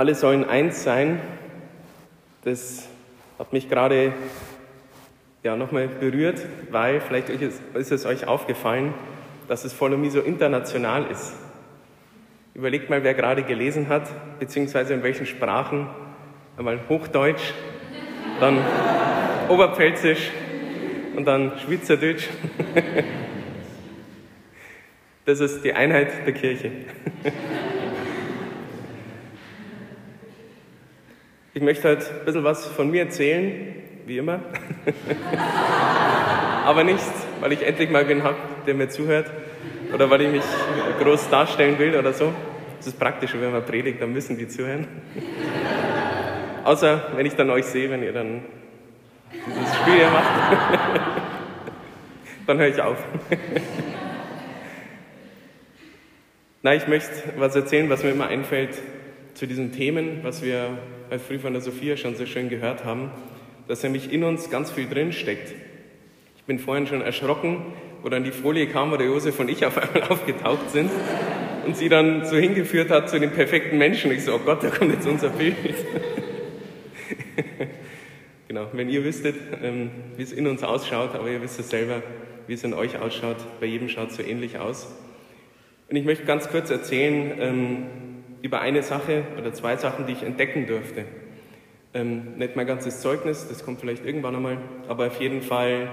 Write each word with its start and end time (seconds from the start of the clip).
alle 0.00 0.14
sollen 0.14 0.48
eins 0.48 0.82
sein. 0.82 1.20
Das 2.42 2.88
hat 3.38 3.52
mich 3.52 3.68
gerade 3.68 4.14
ja, 5.42 5.56
nochmal 5.56 5.88
berührt, 5.88 6.40
weil 6.70 7.02
vielleicht 7.02 7.28
ist 7.28 7.92
es 7.92 8.06
euch 8.06 8.26
aufgefallen, 8.26 8.94
dass 9.46 9.66
es 9.66 9.74
Follow 9.74 9.98
Me 9.98 10.10
so 10.10 10.20
international 10.20 11.04
ist. 11.10 11.34
Überlegt 12.54 12.88
mal, 12.88 13.04
wer 13.04 13.12
gerade 13.12 13.42
gelesen 13.42 13.88
hat, 13.90 14.08
beziehungsweise 14.38 14.94
in 14.94 15.02
welchen 15.02 15.26
Sprachen. 15.26 15.90
Einmal 16.56 16.80
Hochdeutsch, 16.88 17.52
dann 18.40 18.56
Oberpfälzisch 19.50 20.30
und 21.14 21.26
dann 21.26 21.52
Schweizerdeutsch. 21.58 22.26
Das 25.26 25.38
ist 25.38 25.62
die 25.62 25.74
Einheit 25.74 26.26
der 26.26 26.32
Kirche. 26.32 26.72
Ich 31.52 31.62
möchte 31.62 31.88
heute 31.88 32.06
ein 32.06 32.24
bisschen 32.24 32.44
was 32.44 32.64
von 32.64 32.92
mir 32.92 33.02
erzählen, 33.02 33.74
wie 34.06 34.18
immer. 34.18 34.38
Aber 36.64 36.84
nicht, 36.84 37.02
weil 37.40 37.50
ich 37.50 37.66
endlich 37.66 37.90
mal 37.90 38.06
wen 38.06 38.22
habe, 38.22 38.36
der 38.68 38.74
mir 38.74 38.88
zuhört 38.88 39.28
oder 39.92 40.08
weil 40.08 40.20
ich 40.20 40.30
mich 40.30 40.44
groß 41.02 41.28
darstellen 41.28 41.76
will 41.80 41.96
oder 41.96 42.12
so. 42.12 42.32
Das 42.76 42.86
ist 42.86 43.00
praktisch, 43.00 43.32
wenn 43.34 43.50
man 43.50 43.66
predigt, 43.66 44.00
dann 44.00 44.12
müssen 44.12 44.38
die 44.38 44.46
zuhören. 44.46 44.86
Außer 46.62 47.14
wenn 47.16 47.26
ich 47.26 47.34
dann 47.34 47.50
euch 47.50 47.64
sehe, 47.64 47.90
wenn 47.90 48.04
ihr 48.04 48.12
dann 48.12 48.42
dieses 49.32 49.74
Spiel 49.74 49.94
hier 49.94 50.10
macht. 50.10 50.30
dann 52.46 52.58
höre 52.58 52.68
ich 52.68 52.80
auf. 52.80 52.98
Nein, 56.62 56.78
ich 56.78 56.86
möchte 56.86 57.10
was 57.38 57.56
erzählen, 57.56 57.90
was 57.90 58.04
mir 58.04 58.10
immer 58.10 58.28
einfällt 58.28 58.78
zu 59.34 59.46
diesen 59.46 59.72
Themen, 59.72 60.20
was 60.22 60.42
wir 60.42 60.78
heute 61.08 61.20
früh 61.20 61.38
von 61.38 61.52
der 61.52 61.62
Sophia 61.62 61.96
schon 61.96 62.14
so 62.16 62.26
schön 62.26 62.48
gehört 62.48 62.84
haben, 62.84 63.10
dass 63.68 63.82
nämlich 63.82 64.12
in 64.12 64.24
uns 64.24 64.50
ganz 64.50 64.70
viel 64.70 64.88
drin 64.88 65.12
steckt. 65.12 65.54
Ich 66.36 66.44
bin 66.44 66.58
vorhin 66.58 66.86
schon 66.86 67.02
erschrocken, 67.02 67.58
wo 68.02 68.08
dann 68.08 68.24
die 68.24 68.32
Folie 68.32 68.66
kam, 68.66 68.90
wo 68.90 68.96
der 68.96 69.06
Josef 69.06 69.38
und 69.38 69.48
ich 69.48 69.64
auf 69.64 69.78
einmal 69.78 70.02
aufgetaucht 70.10 70.70
sind 70.70 70.90
und 71.66 71.76
sie 71.76 71.88
dann 71.88 72.24
so 72.24 72.36
hingeführt 72.36 72.90
hat 72.90 73.08
zu 73.08 73.20
dem 73.20 73.30
perfekten 73.30 73.78
Menschen. 73.78 74.10
Ich 74.10 74.24
so, 74.24 74.34
oh 74.34 74.40
Gott, 74.44 74.62
da 74.62 74.70
kommt 74.70 74.92
jetzt 74.92 75.06
unser 75.06 75.28
Bild. 75.30 75.56
genau, 78.48 78.66
wenn 78.72 78.88
ihr 78.88 79.04
wüsstet, 79.04 79.36
ähm, 79.62 79.90
wie 80.16 80.22
es 80.22 80.32
in 80.32 80.46
uns 80.46 80.62
ausschaut, 80.62 81.14
aber 81.14 81.28
ihr 81.28 81.42
wisst 81.42 81.60
es 81.60 81.70
selber, 81.70 82.02
wie 82.46 82.54
es 82.54 82.64
in 82.64 82.74
euch 82.74 82.98
ausschaut, 82.98 83.36
bei 83.60 83.66
jedem 83.66 83.88
schaut 83.88 84.10
es 84.10 84.16
so 84.16 84.22
ähnlich 84.22 84.58
aus. 84.58 84.88
Und 85.88 85.96
ich 85.96 86.04
möchte 86.04 86.24
ganz 86.24 86.48
kurz 86.48 86.70
erzählen 86.70 87.32
ähm, 87.38 87.86
über 88.42 88.60
eine 88.60 88.82
Sache 88.82 89.24
oder 89.38 89.52
zwei 89.52 89.76
Sachen, 89.76 90.06
die 90.06 90.12
ich 90.12 90.22
entdecken 90.22 90.66
durfte. 90.66 91.04
Ähm, 91.92 92.36
nicht 92.36 92.56
mein 92.56 92.66
ganzes 92.66 93.00
Zeugnis, 93.00 93.48
das 93.48 93.64
kommt 93.64 93.80
vielleicht 93.80 94.04
irgendwann 94.04 94.36
einmal, 94.36 94.58
aber 94.88 95.08
auf 95.08 95.20
jeden 95.20 95.42
Fall 95.42 95.90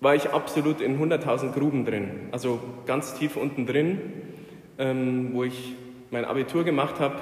war 0.00 0.14
ich 0.14 0.30
absolut 0.30 0.80
in 0.80 0.98
100.000 1.00 1.52
Gruben 1.52 1.84
drin, 1.84 2.28
also 2.32 2.60
ganz 2.86 3.14
tief 3.14 3.36
unten 3.36 3.66
drin, 3.66 4.00
ähm, 4.78 5.30
wo 5.32 5.44
ich 5.44 5.74
mein 6.10 6.24
Abitur 6.24 6.64
gemacht 6.64 7.00
habe, 7.00 7.16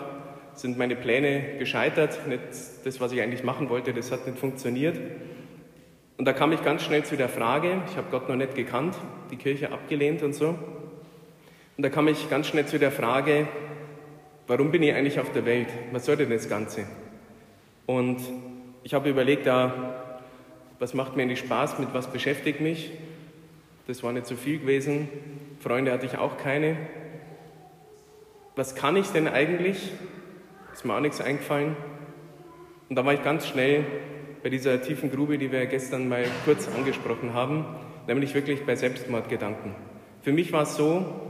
sind 0.54 0.78
meine 0.78 0.96
Pläne 0.96 1.58
gescheitert, 1.58 2.26
nicht 2.26 2.40
das, 2.84 3.00
was 3.00 3.12
ich 3.12 3.20
eigentlich 3.20 3.44
machen 3.44 3.68
wollte, 3.68 3.92
das 3.92 4.10
hat 4.10 4.26
nicht 4.26 4.38
funktioniert. 4.38 4.98
Und 6.16 6.24
da 6.24 6.32
kam 6.32 6.52
ich 6.52 6.62
ganz 6.64 6.82
schnell 6.82 7.04
zu 7.04 7.16
der 7.16 7.28
Frage, 7.28 7.82
ich 7.88 7.96
habe 7.96 8.08
Gott 8.10 8.28
noch 8.28 8.36
nicht 8.36 8.54
gekannt, 8.54 8.96
die 9.30 9.36
Kirche 9.36 9.72
abgelehnt 9.72 10.22
und 10.22 10.34
so. 10.34 10.48
Und 11.76 11.82
da 11.84 11.88
kam 11.88 12.08
ich 12.08 12.28
ganz 12.28 12.48
schnell 12.48 12.66
zu 12.66 12.78
der 12.78 12.90
Frage, 12.90 13.46
warum 14.50 14.72
bin 14.72 14.82
ich 14.82 14.92
eigentlich 14.92 15.20
auf 15.20 15.30
der 15.30 15.46
Welt? 15.46 15.68
Was 15.92 16.06
soll 16.06 16.16
denn 16.16 16.30
das 16.30 16.48
Ganze? 16.48 16.84
Und 17.86 18.18
ich 18.82 18.94
habe 18.94 19.08
überlegt, 19.08 19.46
ja, 19.46 20.18
was 20.80 20.92
macht 20.92 21.14
mir 21.14 21.22
eigentlich 21.22 21.38
Spaß, 21.38 21.78
mit 21.78 21.94
was 21.94 22.08
beschäftigt 22.08 22.60
mich? 22.60 22.90
Das 23.86 24.02
war 24.02 24.12
nicht 24.12 24.26
so 24.26 24.34
viel 24.34 24.58
gewesen. 24.58 25.08
Freunde 25.60 25.92
hatte 25.92 26.04
ich 26.06 26.18
auch 26.18 26.36
keine. 26.36 26.76
Was 28.56 28.74
kann 28.74 28.96
ich 28.96 29.06
denn 29.10 29.28
eigentlich? 29.28 29.92
Ist 30.72 30.84
mir 30.84 30.96
auch 30.96 31.00
nichts 31.00 31.20
eingefallen. 31.20 31.76
Und 32.88 32.96
da 32.96 33.04
war 33.04 33.14
ich 33.14 33.22
ganz 33.22 33.46
schnell 33.46 33.84
bei 34.42 34.48
dieser 34.48 34.82
tiefen 34.82 35.12
Grube, 35.12 35.38
die 35.38 35.52
wir 35.52 35.64
gestern 35.66 36.08
mal 36.08 36.24
kurz 36.44 36.66
angesprochen 36.66 37.34
haben, 37.34 37.66
nämlich 38.08 38.34
wirklich 38.34 38.66
bei 38.66 38.74
Selbstmordgedanken. 38.74 39.76
Für 40.22 40.32
mich 40.32 40.52
war 40.52 40.62
es 40.62 40.74
so, 40.74 41.29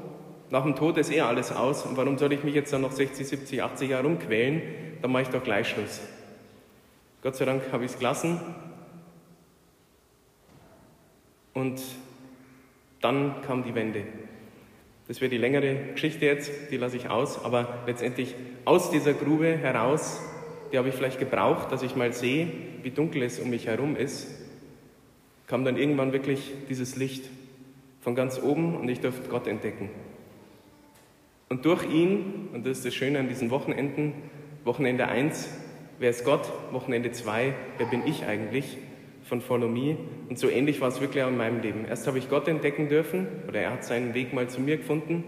nach 0.51 0.65
dem 0.65 0.75
Tod 0.75 0.99
ist 0.99 1.13
eh 1.13 1.21
alles 1.21 1.53
aus 1.53 1.87
und 1.87 1.97
warum 1.97 2.19
soll 2.19 2.33
ich 2.33 2.43
mich 2.43 2.55
jetzt 2.55 2.73
dann 2.73 2.83
noch 2.83 2.93
60, 2.93 3.27
70, 3.27 3.63
80 3.63 3.91
Jahre 3.91 4.05
rumquälen? 4.05 4.63
Dann 5.01 5.13
mache 5.13 5.23
ich 5.23 5.29
doch 5.29 5.43
gleich 5.43 5.69
Schluss. 5.69 6.01
Gott 7.23 7.37
sei 7.37 7.45
Dank 7.45 7.63
habe 7.73 7.85
ich 7.85 7.93
es 7.93 7.99
gelassen. 7.99 8.41
Und 11.55 11.81
dann 13.01 13.43
kam 13.43 13.63
die 13.63 13.75
Wende. 13.75 14.05
Das 15.07 15.21
wäre 15.21 15.31
die 15.31 15.39
längere 15.39 15.75
Geschichte 15.93 16.25
jetzt, 16.25 16.51
die 16.71 16.77
lasse 16.77 16.97
ich 16.97 17.11
aus, 17.11 17.45
aber 17.45 17.81
letztendlich 17.87 18.35
aus 18.65 18.91
dieser 18.91 19.13
Grube 19.13 19.57
heraus, 19.57 20.21
die 20.73 20.79
habe 20.79 20.89
ich 20.89 20.95
vielleicht 20.95 21.19
gebraucht, 21.19 21.73
dass 21.73 21.83
ich 21.83 21.97
mal 21.97 22.13
sehe, 22.13 22.49
wie 22.83 22.91
dunkel 22.91 23.23
es 23.23 23.41
um 23.41 23.51
mich 23.51 23.67
herum 23.67 23.97
ist, 23.97 24.29
kam 25.47 25.65
dann 25.65 25.77
irgendwann 25.77 26.13
wirklich 26.13 26.53
dieses 26.69 26.97
Licht 26.97 27.25
von 28.01 28.15
ganz 28.15 28.41
oben 28.41 28.77
und 28.77 28.89
ich 28.89 29.01
durfte 29.01 29.29
Gott 29.29 29.47
entdecken. 29.47 29.91
Und 31.53 31.65
durch 31.65 31.85
ihn, 31.85 32.49
und 32.53 32.65
das 32.65 32.79
ist 32.79 32.87
das 32.87 32.95
Schöne 32.95 33.19
an 33.19 33.29
diesen 33.29 33.51
Wochenenden, 33.51 34.13
Wochenende 34.63 35.09
1, 35.09 35.49
wer 35.99 36.11
ist 36.11 36.25
Gott? 36.25 36.49
Wochenende 36.71 37.11
2, 37.11 37.55
wer 37.77 37.87
bin 37.87 38.07
ich 38.07 38.25
eigentlich? 38.25 38.79
Von 39.25 39.41
Follow 39.41 39.67
Me. 39.67 39.97
Und 40.29 40.39
so 40.39 40.49
ähnlich 40.49 40.81
war 40.81 40.87
es 40.87 41.01
wirklich 41.01 41.25
auch 41.25 41.29
in 41.29 41.37
meinem 41.37 41.61
Leben. 41.61 41.87
Erst 41.87 42.07
habe 42.07 42.19
ich 42.19 42.31
Gott 42.31 42.47
entdecken 42.47 42.89
dürfen, 42.89 43.27
oder 43.49 43.59
er 43.59 43.73
hat 43.73 43.85
seinen 43.85 44.15
Weg 44.15 44.33
mal 44.33 44.49
zu 44.49 44.61
mir 44.61 44.77
gefunden. 44.77 45.25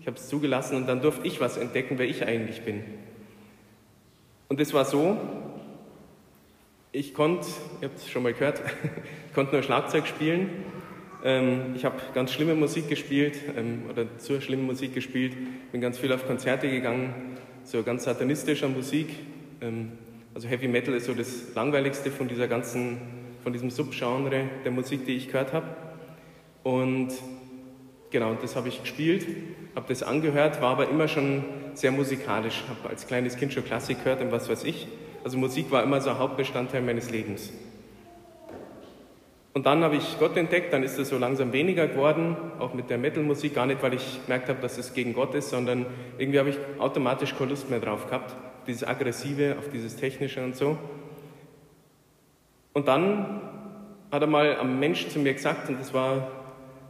Ich 0.00 0.06
habe 0.06 0.16
es 0.16 0.28
zugelassen 0.28 0.74
und 0.74 0.86
dann 0.86 1.02
durfte 1.02 1.26
ich 1.26 1.38
was 1.38 1.58
entdecken, 1.58 1.98
wer 1.98 2.08
ich 2.08 2.24
eigentlich 2.24 2.62
bin. 2.62 2.82
Und 4.48 4.60
es 4.60 4.72
war 4.72 4.86
so, 4.86 5.18
ich 6.92 7.12
konnte, 7.12 7.46
ihr 7.82 7.88
habt 7.88 7.98
es 7.98 8.08
schon 8.08 8.22
mal 8.22 8.32
gehört, 8.32 8.62
ich 9.28 9.34
konnte 9.34 9.52
nur 9.52 9.62
Schlagzeug 9.62 10.06
spielen 10.06 10.48
ähm, 11.24 11.74
ich 11.74 11.84
habe 11.84 11.96
ganz 12.14 12.32
schlimme 12.32 12.54
Musik 12.54 12.88
gespielt 12.88 13.38
ähm, 13.56 13.82
oder 13.90 14.06
zur 14.18 14.40
schlimmen 14.40 14.66
Musik 14.66 14.94
gespielt, 14.94 15.34
bin 15.72 15.80
ganz 15.80 15.98
viel 15.98 16.12
auf 16.12 16.26
Konzerte 16.26 16.70
gegangen, 16.70 17.36
so 17.64 17.82
ganz 17.82 18.04
satanistischer 18.04 18.68
Musik. 18.68 19.08
Ähm, 19.60 19.92
also 20.34 20.48
Heavy 20.48 20.68
Metal 20.68 20.94
ist 20.94 21.06
so 21.06 21.14
das 21.14 21.54
langweiligste 21.54 22.10
von 22.10 22.28
dieser 22.28 22.46
ganzen, 22.46 22.98
von 23.42 23.52
diesem 23.52 23.70
Subgenre 23.70 24.44
der 24.64 24.70
Musik, 24.70 25.04
die 25.06 25.16
ich 25.16 25.26
gehört 25.26 25.52
habe. 25.52 25.66
Und 26.62 27.08
genau, 28.10 28.34
das 28.34 28.54
habe 28.54 28.68
ich 28.68 28.80
gespielt, 28.80 29.26
habe 29.74 29.86
das 29.88 30.02
angehört, 30.02 30.60
war 30.60 30.70
aber 30.70 30.88
immer 30.88 31.08
schon 31.08 31.44
sehr 31.74 31.90
musikalisch, 31.90 32.64
habe 32.68 32.90
als 32.90 33.06
kleines 33.06 33.36
Kind 33.36 33.52
schon 33.52 33.64
Klassik 33.64 34.04
gehört 34.04 34.20
und 34.20 34.30
was 34.32 34.48
weiß 34.48 34.64
ich. 34.64 34.86
Also 35.24 35.36
Musik 35.38 35.70
war 35.70 35.82
immer 35.82 36.00
so 36.00 36.10
ein 36.10 36.18
Hauptbestandteil 36.18 36.82
meines 36.82 37.10
Lebens. 37.10 37.52
Und 39.58 39.66
dann 39.66 39.82
habe 39.82 39.96
ich 39.96 40.20
Gott 40.20 40.36
entdeckt, 40.36 40.72
dann 40.72 40.84
ist 40.84 41.00
es 41.00 41.08
so 41.08 41.18
langsam 41.18 41.52
weniger 41.52 41.88
geworden, 41.88 42.36
auch 42.60 42.74
mit 42.74 42.90
der 42.90 42.96
Metal-Musik, 42.96 43.54
gar 43.56 43.66
nicht, 43.66 43.82
weil 43.82 43.92
ich 43.94 44.20
gemerkt 44.24 44.48
habe, 44.48 44.60
dass 44.60 44.78
es 44.78 44.94
gegen 44.94 45.14
Gott 45.14 45.34
ist, 45.34 45.50
sondern 45.50 45.84
irgendwie 46.16 46.38
habe 46.38 46.50
ich 46.50 46.58
automatisch 46.78 47.34
keine 47.36 47.50
Lust 47.50 47.68
mehr 47.68 47.80
drauf 47.80 48.06
gehabt, 48.06 48.36
dieses 48.68 48.86
Aggressive, 48.86 49.56
auf 49.58 49.68
dieses 49.68 49.96
Technische 49.96 50.44
und 50.44 50.54
so. 50.54 50.78
Und 52.72 52.86
dann 52.86 53.40
hat 54.12 54.22
einmal 54.22 54.60
ein 54.60 54.78
Mensch 54.78 55.08
zu 55.08 55.18
mir 55.18 55.34
gesagt, 55.34 55.68
und 55.68 55.80
das 55.80 55.92
war 55.92 56.30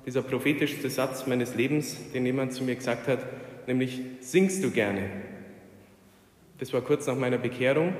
dieser 0.04 0.20
prophetischste 0.20 0.90
Satz 0.90 1.26
meines 1.26 1.54
Lebens, 1.54 2.12
den 2.12 2.26
jemand 2.26 2.52
zu 2.52 2.64
mir 2.64 2.74
gesagt 2.74 3.08
hat, 3.08 3.20
nämlich, 3.66 3.98
singst 4.20 4.62
du 4.62 4.70
gerne? 4.70 5.08
Das 6.58 6.74
war 6.74 6.82
kurz 6.82 7.06
nach 7.06 7.16
meiner 7.16 7.38
Bekehrung. 7.38 7.94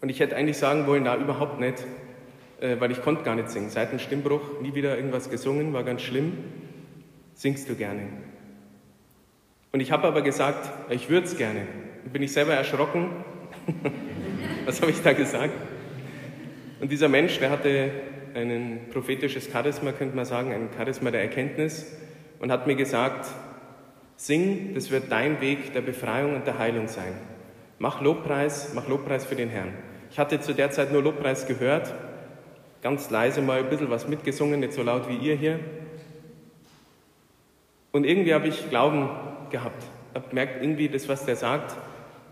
Und 0.00 0.08
ich 0.08 0.18
hätte 0.18 0.34
eigentlich 0.34 0.58
sagen 0.58 0.88
wollen, 0.88 1.04
na, 1.04 1.16
überhaupt 1.16 1.60
nicht 1.60 1.86
weil 2.60 2.90
ich 2.90 3.00
konnte 3.02 3.22
gar 3.22 3.34
nicht 3.34 3.48
singen. 3.48 3.70
Seit 3.70 3.90
dem 3.92 3.98
Stimmbruch 3.98 4.60
nie 4.60 4.74
wieder 4.74 4.96
irgendwas 4.96 5.30
gesungen, 5.30 5.72
war 5.72 5.82
ganz 5.82 6.02
schlimm. 6.02 6.32
Singst 7.34 7.68
du 7.68 7.74
gerne? 7.74 8.02
Und 9.72 9.80
ich 9.80 9.92
habe 9.92 10.06
aber 10.06 10.20
gesagt, 10.22 10.68
ich 10.90 11.08
würde 11.08 11.26
es 11.26 11.36
gerne. 11.36 11.62
Und 12.04 12.12
bin 12.12 12.22
ich 12.22 12.32
selber 12.32 12.52
erschrocken. 12.52 13.10
Was 14.66 14.82
habe 14.82 14.90
ich 14.90 15.00
da 15.00 15.12
gesagt? 15.12 15.54
Und 16.80 16.90
dieser 16.92 17.08
Mensch, 17.08 17.38
der 17.38 17.50
hatte 17.50 17.90
ein 18.34 18.80
prophetisches 18.92 19.50
Charisma, 19.50 19.92
könnte 19.92 20.14
man 20.14 20.24
sagen, 20.24 20.52
ein 20.52 20.68
Charisma 20.76 21.10
der 21.10 21.22
Erkenntnis 21.22 21.96
und 22.40 22.52
hat 22.52 22.66
mir 22.66 22.76
gesagt, 22.76 23.26
sing, 24.16 24.74
das 24.74 24.90
wird 24.90 25.10
dein 25.10 25.40
Weg 25.40 25.72
der 25.72 25.80
Befreiung 25.80 26.34
und 26.34 26.46
der 26.46 26.58
Heilung 26.58 26.88
sein. 26.88 27.14
Mach 27.78 28.02
Lobpreis, 28.02 28.72
mach 28.74 28.86
Lobpreis 28.88 29.24
für 29.24 29.34
den 29.34 29.48
Herrn. 29.48 29.72
Ich 30.10 30.18
hatte 30.18 30.40
zu 30.40 30.52
der 30.52 30.70
Zeit 30.70 30.92
nur 30.92 31.02
Lobpreis 31.02 31.46
gehört 31.46 31.94
ganz 32.82 33.10
leise 33.10 33.42
mal 33.42 33.58
ein 33.58 33.68
bisschen 33.68 33.90
was 33.90 34.08
mitgesungen, 34.08 34.60
nicht 34.60 34.72
so 34.72 34.82
laut 34.82 35.08
wie 35.08 35.16
ihr 35.16 35.36
hier. 35.36 35.60
Und 37.92 38.04
irgendwie 38.04 38.34
habe 38.34 38.48
ich 38.48 38.70
Glauben 38.70 39.08
gehabt. 39.50 39.84
Habe 40.14 40.28
gemerkt, 40.28 40.62
irgendwie 40.62 40.88
das, 40.88 41.08
was 41.08 41.24
der 41.26 41.36
sagt, 41.36 41.76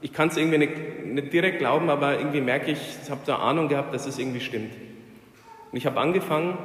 ich 0.01 0.13
kann 0.13 0.29
es 0.29 0.37
irgendwie 0.37 0.59
nicht, 0.59 1.05
nicht, 1.05 1.33
direkt 1.33 1.59
glauben, 1.59 1.91
aber 1.91 2.19
irgendwie 2.19 2.41
merke 2.41 2.71
ich, 2.71 2.79
ich 3.03 3.11
habe 3.11 3.21
da 3.27 3.37
Ahnung 3.37 3.69
gehabt, 3.69 3.93
dass 3.93 4.07
es 4.07 4.19
irgendwie 4.19 4.41
stimmt. 4.41 4.73
Und 5.71 5.77
ich 5.77 5.87
habe 5.87 5.99
angefangen 5.99 6.57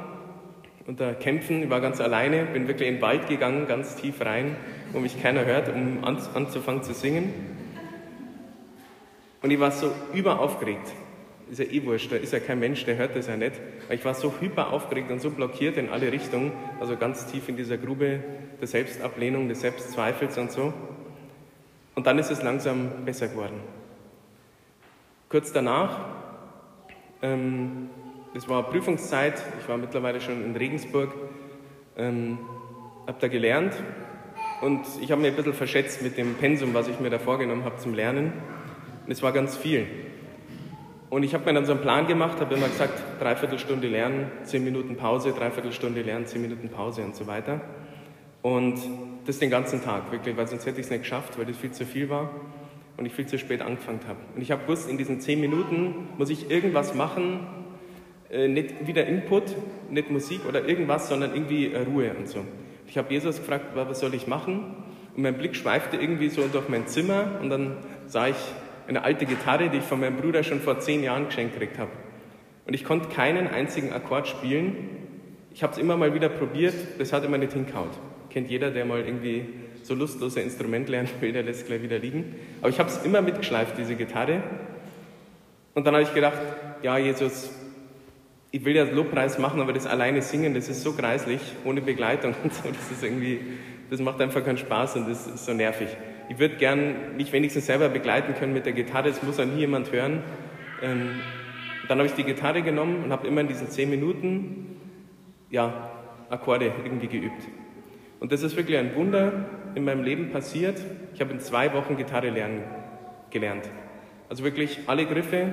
unter 0.86 1.14
Kämpfen, 1.14 1.62
ich 1.62 1.70
war 1.70 1.80
ganz 1.80 2.00
alleine, 2.00 2.44
bin 2.44 2.68
wirklich 2.68 2.88
in 2.88 2.96
den 2.96 3.02
Wald 3.02 3.26
gegangen, 3.26 3.66
ganz 3.66 3.96
tief 3.96 4.20
rein, 4.20 4.56
wo 4.92 5.00
mich 5.00 5.20
keiner 5.20 5.44
hört, 5.44 5.68
um 5.68 6.04
an, 6.04 6.18
anzufangen 6.34 6.82
zu 6.82 6.94
singen. 6.94 7.32
Und 9.42 9.50
ich 9.50 9.58
war 9.58 9.70
so 9.70 9.90
überaufgeregt. 10.12 10.92
Ist 11.50 11.58
ja 11.58 11.66
eh 11.66 11.84
wurscht, 11.84 12.10
da 12.10 12.16
ist 12.16 12.32
ja 12.32 12.40
kein 12.40 12.58
Mensch, 12.58 12.84
der 12.84 12.96
hört 12.96 13.14
das 13.14 13.26
ja 13.26 13.36
nicht. 13.36 13.60
Aber 13.84 13.94
ich 13.94 14.04
war 14.04 14.14
so 14.14 14.32
hyper 14.40 14.72
aufgeregt 14.72 15.10
und 15.10 15.20
so 15.20 15.30
blockiert 15.30 15.76
in 15.76 15.90
alle 15.90 16.10
Richtungen, 16.10 16.52
also 16.80 16.96
ganz 16.96 17.26
tief 17.26 17.48
in 17.48 17.56
dieser 17.56 17.76
Grube 17.76 18.20
der 18.60 18.66
Selbstablehnung, 18.66 19.48
des 19.48 19.60
Selbstzweifels 19.60 20.38
und 20.38 20.50
so. 20.50 20.72
Und 21.94 22.06
dann 22.06 22.18
ist 22.18 22.30
es 22.30 22.42
langsam 22.42 23.04
besser 23.04 23.28
geworden. 23.28 23.60
Kurz 25.28 25.52
danach, 25.52 26.00
ähm, 27.22 27.90
das 28.34 28.48
war 28.48 28.68
Prüfungszeit, 28.68 29.40
ich 29.60 29.68
war 29.68 29.76
mittlerweile 29.76 30.20
schon 30.20 30.44
in 30.44 30.56
Regensburg, 30.56 31.14
ähm, 31.96 32.38
habe 33.06 33.18
da 33.20 33.28
gelernt 33.28 33.74
und 34.60 34.80
ich 35.00 35.10
habe 35.10 35.20
mir 35.20 35.28
ein 35.28 35.36
bisschen 35.36 35.54
verschätzt 35.54 36.02
mit 36.02 36.16
dem 36.16 36.34
Pensum, 36.34 36.74
was 36.74 36.88
ich 36.88 36.98
mir 37.00 37.10
da 37.10 37.18
vorgenommen 37.18 37.64
habe 37.64 37.76
zum 37.76 37.94
Lernen. 37.94 38.32
Und 39.04 39.12
es 39.12 39.22
war 39.22 39.32
ganz 39.32 39.56
viel. 39.56 39.86
Und 41.14 41.22
ich 41.22 41.32
habe 41.32 41.44
mir 41.44 41.52
dann 41.52 41.64
so 41.64 41.70
einen 41.70 41.80
Plan 41.80 42.08
gemacht, 42.08 42.40
habe 42.40 42.56
immer 42.56 42.66
gesagt, 42.66 43.22
dreiviertel 43.22 43.60
Stunde 43.60 43.86
lernen, 43.86 44.32
zehn 44.42 44.64
Minuten 44.64 44.96
Pause, 44.96 45.30
dreiviertel 45.30 45.70
Stunde 45.70 46.02
lernen, 46.02 46.26
zehn 46.26 46.42
Minuten 46.42 46.70
Pause 46.70 47.02
und 47.02 47.14
so 47.14 47.28
weiter. 47.28 47.60
Und 48.42 48.80
das 49.24 49.38
den 49.38 49.48
ganzen 49.48 49.80
Tag, 49.80 50.10
wirklich, 50.10 50.36
weil 50.36 50.48
sonst 50.48 50.66
hätte 50.66 50.80
ich 50.80 50.86
es 50.86 50.90
nicht 50.90 51.02
geschafft, 51.02 51.38
weil 51.38 51.46
das 51.46 51.56
viel 51.56 51.70
zu 51.70 51.86
viel 51.86 52.10
war 52.10 52.30
und 52.96 53.06
ich 53.06 53.12
viel 53.12 53.26
zu 53.26 53.38
spät 53.38 53.62
angefangen 53.62 54.00
habe. 54.08 54.18
Und 54.34 54.42
ich 54.42 54.50
habe 54.50 54.62
gewusst, 54.62 54.90
in 54.90 54.98
diesen 54.98 55.20
zehn 55.20 55.40
Minuten 55.40 56.08
muss 56.18 56.30
ich 56.30 56.50
irgendwas 56.50 56.96
machen, 56.96 57.46
äh, 58.28 58.48
nicht 58.48 58.88
wieder 58.88 59.06
Input, 59.06 59.44
nicht 59.90 60.10
Musik 60.10 60.40
oder 60.48 60.68
irgendwas, 60.68 61.08
sondern 61.08 61.32
irgendwie 61.32 61.72
äh, 61.72 61.82
Ruhe 61.82 62.12
und 62.18 62.26
so. 62.26 62.44
Ich 62.88 62.98
habe 62.98 63.14
Jesus 63.14 63.36
gefragt, 63.36 63.66
was 63.76 64.00
soll 64.00 64.14
ich 64.14 64.26
machen? 64.26 64.74
Und 65.14 65.22
mein 65.22 65.38
Blick 65.38 65.54
schweifte 65.54 65.96
irgendwie 65.96 66.28
so 66.28 66.42
durch 66.48 66.68
mein 66.68 66.88
Zimmer 66.88 67.38
und 67.40 67.50
dann 67.50 67.76
sah 68.08 68.26
ich 68.26 68.36
eine 68.88 69.02
alte 69.02 69.26
Gitarre, 69.26 69.68
die 69.70 69.78
ich 69.78 69.84
von 69.84 70.00
meinem 70.00 70.16
Bruder 70.16 70.42
schon 70.42 70.60
vor 70.60 70.78
zehn 70.80 71.02
Jahren 71.02 71.26
geschenkt 71.26 71.54
gekriegt 71.54 71.78
habe. 71.78 71.90
Und 72.66 72.74
ich 72.74 72.84
konnte 72.84 73.08
keinen 73.08 73.46
einzigen 73.46 73.92
Akkord 73.92 74.28
spielen. 74.28 74.88
Ich 75.52 75.62
habe 75.62 75.72
es 75.72 75.78
immer 75.78 75.96
mal 75.96 76.14
wieder 76.14 76.28
probiert, 76.28 76.74
das 76.98 77.12
hat 77.12 77.24
immer 77.24 77.38
nicht 77.38 77.52
hingehaut. 77.52 77.90
Kennt 78.30 78.50
jeder, 78.50 78.70
der 78.70 78.84
mal 78.84 79.00
irgendwie 79.00 79.46
so 79.82 79.94
lustlose 79.94 80.40
Instrument 80.40 80.88
lernen 80.88 81.08
will, 81.20 81.32
der 81.34 81.42
lässt 81.42 81.66
gleich 81.66 81.82
wieder 81.82 81.98
liegen. 81.98 82.34
Aber 82.60 82.70
ich 82.70 82.78
habe 82.78 82.88
es 82.88 83.04
immer 83.04 83.22
mitgeschleift, 83.22 83.76
diese 83.78 83.94
Gitarre. 83.94 84.42
Und 85.74 85.86
dann 85.86 85.94
habe 85.94 86.04
ich 86.04 86.14
gedacht, 86.14 86.38
ja, 86.82 86.96
Jesus, 86.98 87.50
ich 88.50 88.64
will 88.64 88.76
ja 88.76 88.84
Lobpreis 88.84 89.38
machen, 89.38 89.60
aber 89.60 89.72
das 89.72 89.86
alleine 89.86 90.22
singen, 90.22 90.54
das 90.54 90.68
ist 90.68 90.82
so 90.82 90.92
kreislich, 90.92 91.40
ohne 91.64 91.80
Begleitung 91.80 92.34
und 92.44 92.54
so, 92.54 92.68
das 92.68 92.90
ist 92.90 93.02
irgendwie, 93.02 93.40
das 93.90 94.00
macht 94.00 94.20
einfach 94.20 94.44
keinen 94.44 94.58
Spaß 94.58 94.96
und 94.96 95.08
das 95.08 95.26
ist 95.26 95.44
so 95.44 95.52
nervig. 95.52 95.88
Ich 96.28 96.38
würde 96.38 96.56
gern 96.56 97.16
mich 97.16 97.32
wenigstens 97.32 97.66
selber 97.66 97.88
begleiten 97.88 98.34
können 98.34 98.52
mit 98.54 98.64
der 98.64 98.72
Gitarre, 98.72 99.08
das 99.08 99.22
muss 99.22 99.38
ja 99.38 99.44
nie 99.44 99.60
jemand 99.60 99.92
hören. 99.92 100.22
Ähm, 100.82 101.20
dann 101.88 101.98
habe 101.98 102.06
ich 102.06 102.14
die 102.14 102.24
Gitarre 102.24 102.62
genommen 102.62 103.04
und 103.04 103.12
habe 103.12 103.26
immer 103.26 103.42
in 103.42 103.48
diesen 103.48 103.68
zehn 103.68 103.90
Minuten, 103.90 104.76
ja, 105.50 105.90
Akkorde 106.30 106.72
irgendwie 106.84 107.08
geübt. 107.08 107.42
Und 108.20 108.32
das 108.32 108.42
ist 108.42 108.56
wirklich 108.56 108.78
ein 108.78 108.94
Wunder 108.94 109.44
in 109.74 109.84
meinem 109.84 110.02
Leben 110.02 110.30
passiert. 110.30 110.80
Ich 111.12 111.20
habe 111.20 111.32
in 111.32 111.40
zwei 111.40 111.72
Wochen 111.74 111.96
Gitarre 111.96 112.30
lernen 112.30 112.62
gelernt. 113.30 113.68
Also 114.30 114.44
wirklich 114.44 114.80
alle 114.86 115.04
Griffe, 115.04 115.52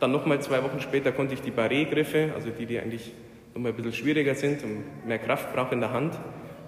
dann 0.00 0.12
nochmal 0.12 0.40
zwei 0.40 0.62
Wochen 0.62 0.80
später 0.80 1.12
konnte 1.12 1.34
ich 1.34 1.42
die 1.42 1.50
Barré-Griffe, 1.50 2.30
also 2.34 2.48
die, 2.50 2.64
die 2.64 2.78
eigentlich 2.78 3.12
nochmal 3.54 3.72
ein 3.72 3.76
bisschen 3.76 3.92
schwieriger 3.92 4.34
sind 4.34 4.62
und 4.64 5.06
mehr 5.06 5.18
Kraft 5.18 5.52
braucht 5.54 5.72
in 5.72 5.80
der 5.80 5.92
Hand. 5.92 6.14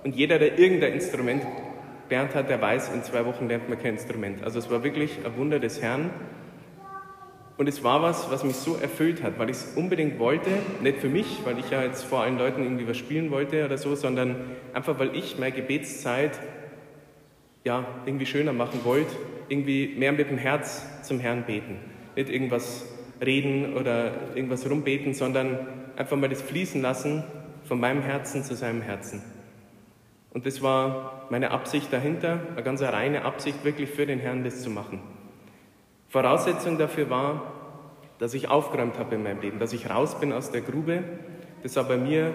Und 0.05 0.15
jeder, 0.15 0.39
der 0.39 0.59
irgendein 0.59 0.93
Instrument 0.95 1.43
gelernt 2.11 2.35
hat, 2.35 2.51
der 2.51 2.61
weiß, 2.61 2.91
in 2.93 3.05
zwei 3.05 3.25
Wochen 3.25 3.47
lernt 3.47 3.69
man 3.69 3.79
kein 3.79 3.95
Instrument. 3.95 4.43
Also 4.43 4.59
es 4.59 4.69
war 4.69 4.83
wirklich 4.83 5.21
ein 5.25 5.37
Wunder 5.37 5.61
des 5.61 5.81
Herrn. 5.81 6.11
Und 7.57 7.69
es 7.69 7.85
war 7.85 8.03
was, 8.03 8.31
was 8.31 8.43
mich 8.43 8.57
so 8.57 8.77
erfüllt 8.77 9.23
hat, 9.23 9.39
weil 9.39 9.49
ich 9.49 9.57
es 9.59 9.75
unbedingt 9.77 10.19
wollte, 10.19 10.51
nicht 10.83 10.99
für 10.99 11.09
mich, 11.09 11.39
weil 11.45 11.59
ich 11.59 11.71
ja 11.71 11.83
jetzt 11.83 12.03
vor 12.03 12.23
allen 12.23 12.37
Leuten 12.37 12.65
irgendwie 12.65 12.89
was 12.89 12.97
spielen 12.97 13.31
wollte 13.31 13.65
oder 13.65 13.79
so, 13.79 13.95
sondern 13.95 14.35
einfach, 14.75 14.99
weil 14.99 15.15
ich 15.15 15.39
meine 15.39 15.53
Gebetszeit 15.53 16.41
ja, 17.63 17.85
irgendwie 18.07 18.27
schöner 18.27 18.53
machen 18.53 18.81
wollte, 18.83 19.15
irgendwie 19.49 19.95
mehr 19.97 20.13
mit 20.13 20.31
dem 20.31 20.39
Herz 20.39 20.85
zum 21.03 21.21
Herrn 21.21 21.45
beten. 21.45 21.77
Nicht 22.17 22.31
irgendwas 22.31 22.87
reden 23.25 23.77
oder 23.77 24.13
irgendwas 24.35 24.69
rumbeten, 24.69 25.15
sondern 25.15 25.59
einfach 25.97 26.17
mal 26.17 26.29
das 26.29 26.43
fließen 26.43 26.83
lassen 26.83 27.23
von 27.65 27.79
meinem 27.79 28.03
Herzen 28.03 28.43
zu 28.43 28.57
seinem 28.57 28.83
Herzen. 28.83 29.23
Und 30.33 30.47
das 30.47 30.63
war 30.63 31.27
meine 31.31 31.51
Absicht 31.51 31.93
dahinter, 31.93 32.41
eine 32.53 32.63
ganz 32.63 32.83
reine 32.83 33.25
Absicht, 33.25 33.65
wirklich 33.65 33.91
für 33.91 34.07
den 34.07 34.21
Herrn 34.21 34.45
das 34.45 34.63
zu 34.63 34.71
machen. 34.71 35.01
Voraussetzung 36.09 36.79
dafür 36.79 37.11
war, 37.11 37.53
dass 38.19 38.35
ich 38.35 38.49
aufgeräumt 38.49 38.99
habe 38.99 39.17
in 39.17 39.23
meinem 39.23 39.41
Leben, 39.41 39.59
dass 39.59 39.73
ich 39.73 39.91
raus 39.91 40.21
bin 40.21 40.33
aus 40.33 40.51
der 40.51 40.61
Grube. 40.61 41.03
Das 41.63 41.75
sah 41.75 41.83
bei 41.83 41.97
mir 41.97 42.33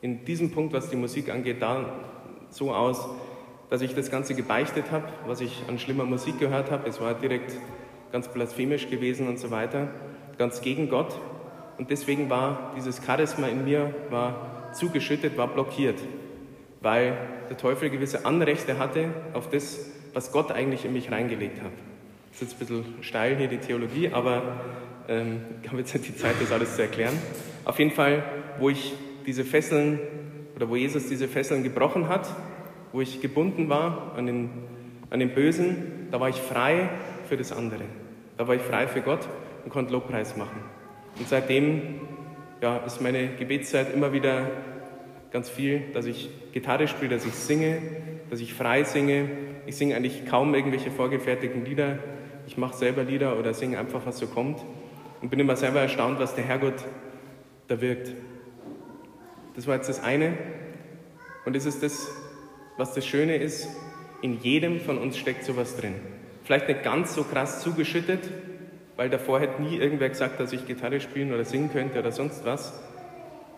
in 0.00 0.24
diesem 0.24 0.50
Punkt, 0.50 0.72
was 0.72 0.90
die 0.90 0.96
Musik 0.96 1.30
angeht, 1.30 1.60
da 1.60 1.92
so 2.50 2.72
aus, 2.74 3.08
dass 3.70 3.82
ich 3.82 3.94
das 3.94 4.10
Ganze 4.10 4.34
gebeichtet 4.34 4.90
habe, 4.90 5.08
was 5.26 5.40
ich 5.40 5.64
an 5.68 5.78
schlimmer 5.78 6.04
Musik 6.04 6.38
gehört 6.38 6.70
habe. 6.70 6.88
Es 6.88 7.00
war 7.00 7.14
direkt 7.14 7.56
ganz 8.12 8.28
blasphemisch 8.28 8.88
gewesen 8.88 9.28
und 9.28 9.38
so 9.38 9.50
weiter, 9.50 9.88
ganz 10.38 10.60
gegen 10.60 10.88
Gott. 10.88 11.18
Und 11.78 11.90
deswegen 11.90 12.30
war 12.30 12.72
dieses 12.76 13.04
Charisma 13.04 13.48
in 13.48 13.64
mir 13.64 13.94
war 14.10 14.72
zugeschüttet, 14.72 15.36
war 15.36 15.48
blockiert, 15.48 16.00
weil 16.80 17.16
der 17.48 17.56
Teufel 17.56 17.90
gewisse 17.90 18.24
Anrechte 18.24 18.78
hatte 18.78 19.08
auf 19.32 19.48
das, 19.50 19.90
was 20.14 20.32
Gott 20.32 20.52
eigentlich 20.52 20.84
in 20.84 20.92
mich 20.92 21.10
reingelegt 21.10 21.60
hat. 21.62 21.72
Das 22.30 22.42
ist 22.42 22.52
jetzt 22.52 22.70
ein 22.70 22.80
bisschen 22.80 23.02
steil 23.02 23.36
hier 23.36 23.48
die 23.48 23.58
Theologie, 23.58 24.10
aber 24.12 24.60
ähm, 25.08 25.40
ich 25.62 25.68
habe 25.68 25.78
jetzt 25.80 25.94
nicht 25.94 26.08
die 26.08 26.16
Zeit, 26.16 26.34
das 26.40 26.52
alles 26.52 26.76
zu 26.76 26.82
erklären. 26.82 27.14
Auf 27.64 27.78
jeden 27.78 27.92
Fall, 27.92 28.22
wo 28.58 28.70
ich 28.70 28.94
diese 29.26 29.44
Fesseln 29.44 29.98
oder 30.54 30.68
wo 30.68 30.76
Jesus 30.76 31.08
diese 31.08 31.28
Fesseln 31.28 31.62
gebrochen 31.62 32.08
hat, 32.08 32.28
wo 32.92 33.00
ich 33.00 33.20
gebunden 33.20 33.68
war 33.68 34.12
an 34.16 34.26
den, 34.26 34.50
an 35.10 35.20
den 35.20 35.34
Bösen, 35.34 36.08
da 36.10 36.20
war 36.20 36.28
ich 36.28 36.36
frei 36.36 36.88
für 37.28 37.36
das 37.36 37.52
andere. 37.52 37.84
Da 38.36 38.46
war 38.46 38.54
ich 38.54 38.62
frei 38.62 38.86
für 38.86 39.00
Gott 39.00 39.28
und 39.64 39.70
konnte 39.70 39.92
Lobpreis 39.92 40.36
machen. 40.36 40.60
Und 41.18 41.28
seitdem 41.28 42.00
ja, 42.60 42.78
ist 42.78 43.00
meine 43.00 43.28
Gebetszeit 43.38 43.92
immer 43.92 44.12
wieder 44.12 44.50
ganz 45.36 45.50
viel, 45.50 45.82
dass 45.92 46.06
ich 46.06 46.30
Gitarre 46.52 46.88
spiele, 46.88 47.14
dass 47.14 47.26
ich 47.26 47.34
singe, 47.34 47.82
dass 48.30 48.40
ich 48.40 48.54
frei 48.54 48.84
singe. 48.84 49.28
Ich 49.66 49.76
singe 49.76 49.94
eigentlich 49.94 50.24
kaum 50.24 50.54
irgendwelche 50.54 50.90
vorgefertigten 50.90 51.62
Lieder. 51.62 51.98
Ich 52.46 52.56
mache 52.56 52.74
selber 52.74 53.04
Lieder 53.04 53.38
oder 53.38 53.52
singe 53.52 53.78
einfach, 53.78 54.06
was 54.06 54.16
so 54.16 54.28
kommt. 54.28 54.64
Und 55.20 55.28
bin 55.28 55.38
immer 55.38 55.54
selber 55.54 55.82
erstaunt, 55.82 56.18
was 56.20 56.34
der 56.34 56.44
Herrgott 56.44 56.82
da 57.68 57.82
wirkt. 57.82 58.14
Das 59.56 59.66
war 59.66 59.74
jetzt 59.74 59.90
das 59.90 60.02
eine. 60.02 60.38
Und 61.44 61.54
es 61.54 61.66
ist 61.66 61.82
das, 61.82 62.10
was 62.78 62.94
das 62.94 63.06
Schöne 63.06 63.36
ist, 63.36 63.68
in 64.22 64.40
jedem 64.40 64.80
von 64.80 64.96
uns 64.96 65.18
steckt 65.18 65.44
sowas 65.44 65.76
drin. 65.76 65.96
Vielleicht 66.44 66.66
nicht 66.66 66.82
ganz 66.82 67.14
so 67.14 67.24
krass 67.24 67.60
zugeschüttet, 67.60 68.30
weil 68.96 69.10
davor 69.10 69.40
hätte 69.40 69.60
nie 69.60 69.76
irgendwer 69.76 70.08
gesagt, 70.08 70.40
dass 70.40 70.54
ich 70.54 70.66
Gitarre 70.66 70.98
spielen 70.98 71.34
oder 71.34 71.44
singen 71.44 71.70
könnte 71.70 71.98
oder 71.98 72.10
sonst 72.10 72.46
was. 72.46 72.72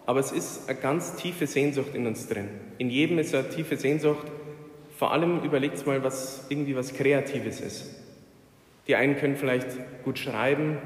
Aber 0.08 0.20
es 0.20 0.32
ist 0.32 0.70
eine 0.70 0.78
ganz 0.78 1.16
tiefe 1.16 1.46
Sehnsucht 1.46 1.94
in 1.94 2.06
uns 2.06 2.28
drin. 2.28 2.48
In 2.78 2.88
jedem 2.88 3.18
ist 3.18 3.34
eine 3.34 3.46
tiefe 3.50 3.76
Sehnsucht. 3.76 4.26
Vor 4.96 5.12
allem 5.12 5.42
überlegt 5.42 5.86
mal, 5.86 6.02
was 6.02 6.46
irgendwie 6.48 6.74
was 6.74 6.94
Kreatives 6.94 7.60
ist. 7.60 7.94
Die 8.86 8.96
einen 8.96 9.18
können 9.18 9.36
vielleicht 9.36 9.66
gut 10.04 10.18
schreiben 10.18 10.78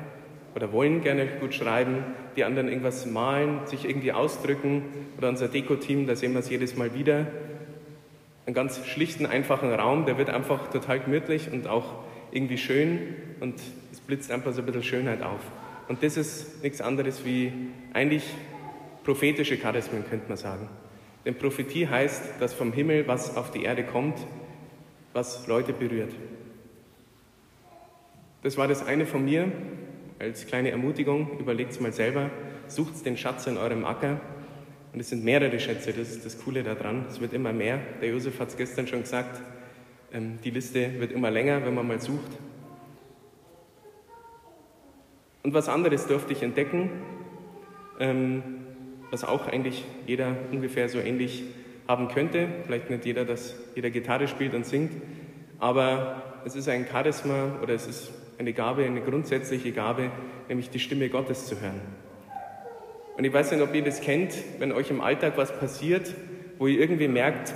oder 0.56 0.72
wollen 0.72 1.02
gerne 1.02 1.28
gut 1.38 1.54
schreiben, 1.54 2.04
die 2.34 2.42
anderen 2.42 2.66
irgendwas 2.66 3.06
malen, 3.06 3.64
sich 3.66 3.88
irgendwie 3.88 4.10
ausdrücken. 4.10 4.86
Oder 5.18 5.28
unser 5.28 5.46
Deko-Team, 5.46 6.08
da 6.08 6.16
sehen 6.16 6.32
wir 6.32 6.40
es 6.40 6.50
jedes 6.50 6.76
Mal 6.76 6.92
wieder 6.92 7.28
einen 8.44 8.54
ganz 8.54 8.84
schlichten, 8.88 9.24
einfachen 9.24 9.72
Raum, 9.72 10.04
der 10.04 10.18
wird 10.18 10.30
einfach 10.30 10.68
total 10.70 10.98
gemütlich 10.98 11.48
und 11.52 11.68
auch 11.68 12.02
irgendwie 12.32 12.58
schön 12.58 13.14
und 13.38 13.54
es 13.92 14.00
blitzt 14.00 14.32
einfach 14.32 14.52
so 14.52 14.62
ein 14.62 14.66
bisschen 14.66 14.82
Schönheit 14.82 15.22
auf. 15.22 15.38
Und 15.86 16.02
das 16.02 16.16
ist 16.16 16.60
nichts 16.64 16.80
anderes 16.80 17.24
wie 17.24 17.52
eigentlich 17.92 18.24
prophetische 19.04 19.56
Charismen, 19.58 20.04
könnte 20.08 20.28
man 20.28 20.36
sagen. 20.36 20.68
Denn 21.24 21.36
Prophetie 21.36 21.86
heißt, 21.86 22.40
dass 22.40 22.54
vom 22.54 22.72
Himmel 22.72 23.06
was 23.06 23.36
auf 23.36 23.50
die 23.50 23.62
Erde 23.62 23.84
kommt, 23.84 24.18
was 25.12 25.46
Leute 25.46 25.72
berührt. 25.72 26.12
Das 28.42 28.56
war 28.56 28.66
das 28.66 28.84
eine 28.84 29.06
von 29.06 29.24
mir 29.24 29.52
als 30.18 30.46
kleine 30.46 30.70
Ermutigung. 30.70 31.38
Überlegt 31.38 31.72
es 31.72 31.80
mal 31.80 31.92
selber. 31.92 32.30
Sucht 32.66 33.04
den 33.06 33.16
Schatz 33.16 33.46
in 33.46 33.56
eurem 33.56 33.84
Acker 33.84 34.20
und 34.92 35.00
es 35.00 35.08
sind 35.08 35.24
mehrere 35.24 35.58
Schätze, 35.58 35.92
das 35.92 36.10
ist 36.10 36.26
das 36.26 36.38
Coole 36.38 36.62
daran. 36.62 37.06
Es 37.08 37.20
wird 37.20 37.32
immer 37.32 37.52
mehr. 37.52 37.80
Der 38.00 38.10
Josef 38.10 38.38
hat 38.38 38.48
es 38.48 38.56
gestern 38.56 38.86
schon 38.86 39.00
gesagt, 39.02 39.40
ähm, 40.12 40.38
die 40.44 40.50
Liste 40.50 41.00
wird 41.00 41.12
immer 41.12 41.30
länger, 41.30 41.64
wenn 41.64 41.74
man 41.74 41.86
mal 41.88 42.00
sucht. 42.00 42.30
Und 45.42 45.54
was 45.54 45.68
anderes 45.68 46.06
durfte 46.06 46.34
ich 46.34 46.42
entdecken, 46.42 46.90
ähm, 47.98 48.42
was 49.12 49.24
auch 49.24 49.46
eigentlich 49.46 49.84
jeder 50.06 50.34
ungefähr 50.50 50.88
so 50.88 50.98
ähnlich 50.98 51.44
haben 51.86 52.08
könnte. 52.08 52.48
Vielleicht 52.64 52.88
nicht 52.90 53.04
jeder, 53.04 53.26
dass 53.26 53.54
jeder 53.74 53.90
Gitarre 53.90 54.26
spielt 54.26 54.54
und 54.54 54.64
singt, 54.64 54.90
aber 55.58 56.40
es 56.46 56.56
ist 56.56 56.68
ein 56.68 56.86
Charisma 56.90 57.58
oder 57.62 57.74
es 57.74 57.86
ist 57.86 58.10
eine 58.38 58.54
Gabe, 58.54 58.84
eine 58.84 59.02
grundsätzliche 59.02 59.70
Gabe, 59.72 60.10
nämlich 60.48 60.70
die 60.70 60.80
Stimme 60.80 61.10
Gottes 61.10 61.46
zu 61.46 61.60
hören. 61.60 61.80
Und 63.18 63.24
ich 63.24 63.32
weiß 63.32 63.52
nicht, 63.52 63.60
ob 63.60 63.74
ihr 63.74 63.84
das 63.84 64.00
kennt, 64.00 64.32
wenn 64.58 64.72
euch 64.72 64.90
im 64.90 65.02
Alltag 65.02 65.34
was 65.36 65.56
passiert, 65.58 66.14
wo 66.58 66.66
ihr 66.66 66.80
irgendwie 66.80 67.06
merkt, 67.06 67.52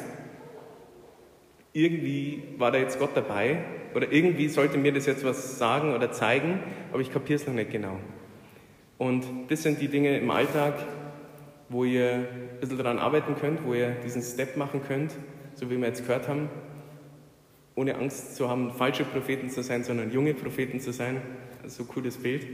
irgendwie 1.73 2.43
war 2.59 2.71
da 2.71 2.79
jetzt 2.79 2.99
Gott 2.99 3.11
dabei 3.15 3.65
oder 3.95 4.13
irgendwie 4.13 4.49
sollte 4.49 4.77
mir 4.77 4.93
das 4.93 5.07
jetzt 5.07 5.25
was 5.25 5.59
sagen 5.59 5.95
oder 5.95 6.13
zeigen, 6.13 6.61
aber 6.93 7.01
ich 7.01 7.11
kapiere 7.11 7.37
es 7.37 7.47
noch 7.47 7.55
nicht 7.55 7.71
genau. 7.71 7.99
Und 8.99 9.25
das 9.49 9.63
sind 9.63 9.81
die 9.81 9.89
Dinge 9.89 10.19
im 10.19 10.31
Alltag, 10.31 10.75
wo 11.69 11.85
ihr 11.85 12.13
ein 12.13 12.61
bisschen 12.61 12.79
daran 12.79 12.99
arbeiten 12.99 13.35
könnt, 13.37 13.65
wo 13.65 13.75
ihr 13.75 13.91
diesen 14.05 14.23
Step 14.23 14.57
machen 14.57 14.83
könnt, 14.87 15.13
so 15.55 15.71
wie 15.71 15.77
wir 15.79 15.87
jetzt 15.87 16.07
gehört 16.07 16.29
haben, 16.29 16.49
ohne 17.75 17.97
Angst 17.97 18.37
zu 18.37 18.49
haben, 18.49 18.73
falsche 18.73 19.05
Propheten 19.05 19.51
zu 19.51 19.63
sein, 19.63 19.85
sondern 19.85 20.11
junge 20.11 20.35
Propheten 20.35 20.81
zu 20.81 20.93
sein. 20.93 21.21
So 21.67 21.83
ein 21.83 21.89
cooles 21.89 22.17
Bild. 22.17 22.47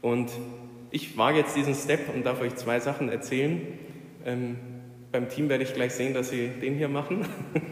Und 0.00 0.30
ich 0.90 1.16
wage 1.16 1.38
jetzt 1.38 1.56
diesen 1.56 1.74
Step 1.74 2.12
und 2.14 2.26
darf 2.26 2.40
euch 2.40 2.54
zwei 2.56 2.80
Sachen 2.80 3.08
erzählen. 3.08 3.60
Ähm, 4.24 4.56
beim 5.12 5.28
Team 5.28 5.48
werde 5.48 5.64
ich 5.64 5.74
gleich 5.74 5.92
sehen, 5.92 6.14
dass 6.14 6.30
sie 6.30 6.48
den 6.48 6.74
hier 6.74 6.88
machen. 6.88 7.24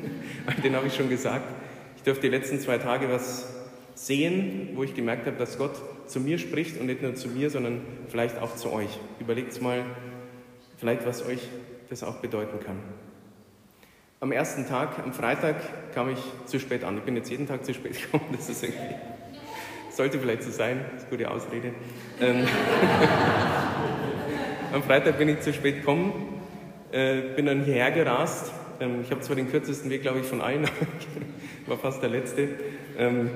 den 0.65 0.77
habe 0.77 0.87
ich 0.87 0.95
schon 0.95 1.09
gesagt. 1.09 1.45
Ich 1.97 2.03
durfte 2.03 2.23
die 2.23 2.37
letzten 2.37 2.61
zwei 2.61 2.79
Tage 2.79 3.09
was 3.11 3.53
sehen, 3.95 4.71
wo 4.75 4.85
ich 4.85 4.95
gemerkt 4.95 5.27
habe, 5.27 5.37
dass 5.37 5.59
Gott 5.59 5.73
zu 6.07 6.21
mir 6.21 6.39
spricht 6.39 6.81
und 6.81 6.87
nicht 6.87 7.03
nur 7.03 7.15
zu 7.15 7.29
mir, 7.29 7.51
sondern 7.51 7.83
vielleicht 8.09 8.39
auch 8.39 8.57
zu 8.57 8.73
euch. 8.73 8.99
Überlegt 9.19 9.61
mal, 9.61 9.85
vielleicht 10.81 11.07
was 11.07 11.25
euch 11.27 11.41
das 11.91 12.03
auch 12.03 12.17
bedeuten 12.17 12.59
kann. 12.65 12.79
Am 14.21 14.33
ersten 14.33 14.67
Tag, 14.67 14.99
am 14.99 15.13
Freitag, 15.13 15.57
kam 15.95 16.11
ich 16.11 16.19
zu 16.47 16.59
spät 16.59 16.85
an. 16.85 16.97
Ich 16.97 17.05
bin 17.05 17.17
jetzt 17.17 17.31
jeden 17.31 17.47
Tag 17.47 17.65
zu 17.65 17.75
spät 17.75 18.01
gekommen. 18.03 18.31
Das 18.33 18.49
ist 18.49 18.63
irgendwie, 18.63 18.95
sollte 19.91 20.19
vielleicht 20.19 20.43
so 20.43 20.51
sein, 20.51 20.85
das 20.93 21.03
ist 21.03 21.09
eine 21.09 21.19
gute 21.19 21.31
Ausrede. 21.31 21.75
Ähm, 22.21 22.47
am 24.73 24.83
Freitag 24.83 25.19
bin 25.19 25.29
ich 25.29 25.41
zu 25.41 25.53
spät 25.53 25.81
gekommen, 25.81 26.41
äh, 26.93 27.21
bin 27.37 27.47
dann 27.47 27.65
hierher 27.65 27.91
gerast. 27.91 28.53
Ähm, 28.81 29.03
ich 29.03 29.11
habe 29.11 29.21
zwar 29.21 29.37
den 29.37 29.51
kürzesten 29.51 29.91
Weg, 29.91 30.03
glaube 30.03 30.21
ich, 30.21 30.27
von 30.27 30.41
allen, 30.41 30.67
war 31.67 31.77
fast 31.77 32.03
der 32.03 32.11
letzte. 32.11 32.49
Ähm, 32.99 33.31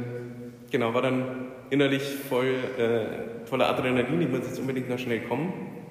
genau, 0.71 0.95
war 0.95 1.03
dann 1.03 1.49
innerlich 1.71 2.03
voll, 2.29 2.55
äh, 2.79 3.47
voller 3.47 3.69
Adrenalin, 3.69 4.23
ich 4.23 4.29
muss 4.29 4.41
jetzt 4.41 4.59
unbedingt 4.59 4.89
noch 4.89 4.99
schnell 4.99 5.21
kommen 5.21 5.84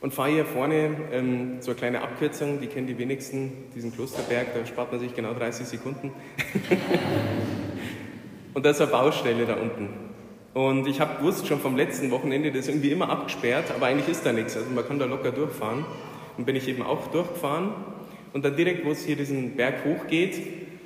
und 0.00 0.12
fahre 0.12 0.30
hier 0.30 0.44
vorne 0.44 0.90
ähm, 1.12 1.56
so 1.60 1.70
eine 1.70 1.78
kleine 1.78 2.02
Abkürzung, 2.02 2.60
die 2.60 2.66
kennen 2.66 2.86
die 2.86 2.98
wenigsten, 2.98 3.52
diesen 3.74 3.94
Klosterberg, 3.94 4.48
da 4.54 4.66
spart 4.66 4.92
man 4.92 5.00
sich 5.00 5.14
genau 5.14 5.32
30 5.32 5.66
Sekunden. 5.66 6.12
und 8.54 8.64
da 8.64 8.70
ist 8.70 8.80
eine 8.80 8.90
Baustelle 8.90 9.46
da 9.46 9.54
unten. 9.54 9.88
Und 10.54 10.86
ich 10.86 11.00
habe 11.00 11.18
gewusst 11.18 11.46
schon 11.46 11.60
vom 11.60 11.76
letzten 11.76 12.10
Wochenende, 12.10 12.50
das 12.50 12.60
ist 12.60 12.68
irgendwie 12.68 12.90
immer 12.90 13.10
abgesperrt, 13.10 13.70
aber 13.74 13.86
eigentlich 13.86 14.08
ist 14.08 14.24
da 14.24 14.32
nichts, 14.32 14.56
also 14.56 14.70
man 14.70 14.86
kann 14.86 14.98
da 14.98 15.04
locker 15.04 15.32
durchfahren. 15.32 15.84
Und 16.36 16.44
bin 16.44 16.56
ich 16.56 16.68
eben 16.68 16.82
auch 16.82 17.06
durchgefahren. 17.08 17.72
Und 18.32 18.44
dann 18.44 18.56
direkt, 18.56 18.84
wo 18.84 18.90
es 18.90 19.04
hier 19.04 19.16
diesen 19.16 19.56
Berg 19.56 19.84
hochgeht, 19.84 20.40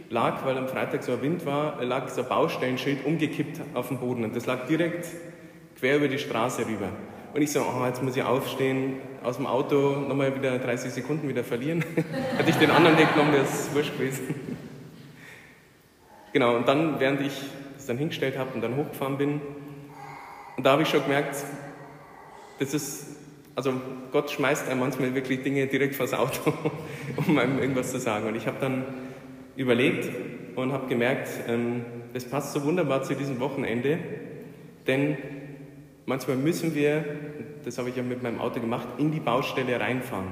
lag, 0.08 0.44
weil 0.44 0.56
am 0.56 0.68
Freitag 0.68 1.02
so 1.02 1.12
ein 1.12 1.22
Wind 1.22 1.46
war, 1.46 1.82
lag 1.84 2.08
so 2.08 2.22
ein 2.22 2.28
Baustellenschild 2.28 3.04
umgekippt 3.04 3.60
auf 3.74 3.88
dem 3.88 3.98
Boden. 3.98 4.24
Und 4.24 4.36
das 4.36 4.46
lag 4.46 4.66
direkt 4.66 5.06
quer 5.78 5.96
über 5.96 6.08
die 6.08 6.18
Straße 6.18 6.66
rüber. 6.66 6.90
Und 7.32 7.42
ich 7.42 7.52
so, 7.52 7.60
oh, 7.60 7.86
jetzt 7.86 8.02
muss 8.02 8.16
ich 8.16 8.22
aufstehen, 8.24 8.94
aus 9.22 9.36
dem 9.36 9.46
Auto 9.46 10.00
nochmal 10.00 10.34
wieder 10.34 10.58
30 10.58 10.92
Sekunden 10.92 11.28
wieder 11.28 11.44
verlieren. 11.44 11.84
Hätte 12.36 12.50
ich 12.50 12.56
den 12.56 12.72
anderen 12.72 12.98
Weg 12.98 13.12
genommen, 13.12 13.32
wäre 13.32 13.44
es 13.44 13.72
wurscht 13.72 13.96
gewesen. 13.96 14.34
genau, 16.32 16.56
und 16.56 16.66
dann, 16.66 16.98
während 16.98 17.20
ich 17.20 17.40
das 17.76 17.86
dann 17.86 17.98
hingestellt 17.98 18.36
habe 18.36 18.50
und 18.54 18.62
dann 18.62 18.76
hochgefahren 18.76 19.16
bin, 19.16 19.40
und 20.56 20.66
da 20.66 20.72
habe 20.72 20.82
ich 20.82 20.88
schon 20.88 21.02
gemerkt, 21.02 21.36
das 22.58 22.74
ist, 22.74 23.16
also 23.54 23.72
Gott 24.10 24.30
schmeißt 24.30 24.68
einem 24.68 24.80
manchmal 24.80 25.14
wirklich 25.14 25.42
Dinge 25.42 25.68
direkt 25.68 25.94
vors 25.94 26.12
Auto, 26.12 26.52
um 27.16 27.38
einem 27.38 27.60
irgendwas 27.60 27.92
zu 27.92 28.00
sagen. 28.00 28.26
Und 28.26 28.34
ich 28.34 28.46
habe 28.46 28.58
dann 28.60 28.84
überlegt 29.56 30.10
und 30.56 30.72
habe 30.72 30.88
gemerkt, 30.88 31.28
ähm, 31.48 31.84
das 32.12 32.24
passt 32.24 32.52
so 32.52 32.64
wunderbar 32.64 33.04
zu 33.04 33.14
diesem 33.14 33.38
Wochenende, 33.38 33.98
denn 34.88 35.16
Manchmal 36.06 36.36
müssen 36.36 36.74
wir, 36.74 37.04
das 37.64 37.78
habe 37.78 37.90
ich 37.90 37.96
ja 37.96 38.02
mit 38.02 38.22
meinem 38.22 38.40
Auto 38.40 38.60
gemacht, 38.60 38.88
in 38.98 39.12
die 39.12 39.20
Baustelle 39.20 39.78
reinfahren. 39.78 40.28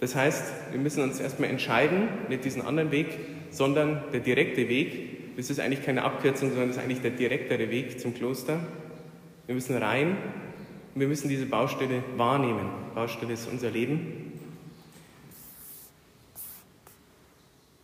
Das 0.00 0.14
heißt, 0.14 0.72
wir 0.72 0.80
müssen 0.80 1.02
uns 1.02 1.20
erstmal 1.20 1.48
entscheiden, 1.48 2.08
nicht 2.28 2.44
diesen 2.44 2.62
anderen 2.62 2.90
Weg, 2.90 3.06
sondern 3.50 4.02
der 4.12 4.20
direkte 4.20 4.68
Weg. 4.68 5.36
Das 5.36 5.50
ist 5.50 5.60
eigentlich 5.60 5.84
keine 5.84 6.02
Abkürzung, 6.02 6.50
sondern 6.50 6.68
das 6.68 6.76
ist 6.76 6.82
eigentlich 6.82 7.00
der 7.00 7.12
direktere 7.12 7.70
Weg 7.70 8.00
zum 8.00 8.14
Kloster. 8.14 8.60
Wir 9.46 9.54
müssen 9.54 9.76
rein 9.76 10.16
und 10.94 11.00
wir 11.00 11.08
müssen 11.08 11.28
diese 11.28 11.46
Baustelle 11.46 12.02
wahrnehmen. 12.16 12.68
Baustelle 12.94 13.32
ist 13.32 13.48
unser 13.50 13.70
Leben. 13.70 14.32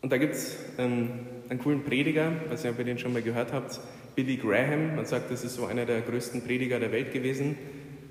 Und 0.03 0.11
da 0.11 0.19
gibt 0.19 0.35
es 0.35 0.57
ähm, 0.79 1.11
einen 1.49 1.61
coolen 1.61 1.85
Prediger, 1.85 2.33
was 2.49 2.65
ihr, 2.65 2.73
ob 2.73 2.79
ihr 2.79 2.85
den 2.85 2.99
schon 2.99 3.12
mal 3.12 3.23
gehört 3.23 3.53
habt, 3.53 3.81
Billy 4.14 4.37
Graham, 4.37 4.97
man 4.97 5.07
sagt, 5.07 5.31
das 5.31 5.42
ist 5.42 5.54
so 5.54 5.66
einer 5.66 5.87
der 5.87 6.02
größten 6.02 6.42
Prediger 6.42 6.78
der 6.78 6.92
Welt 6.92 7.12
gewesen, 7.12 7.57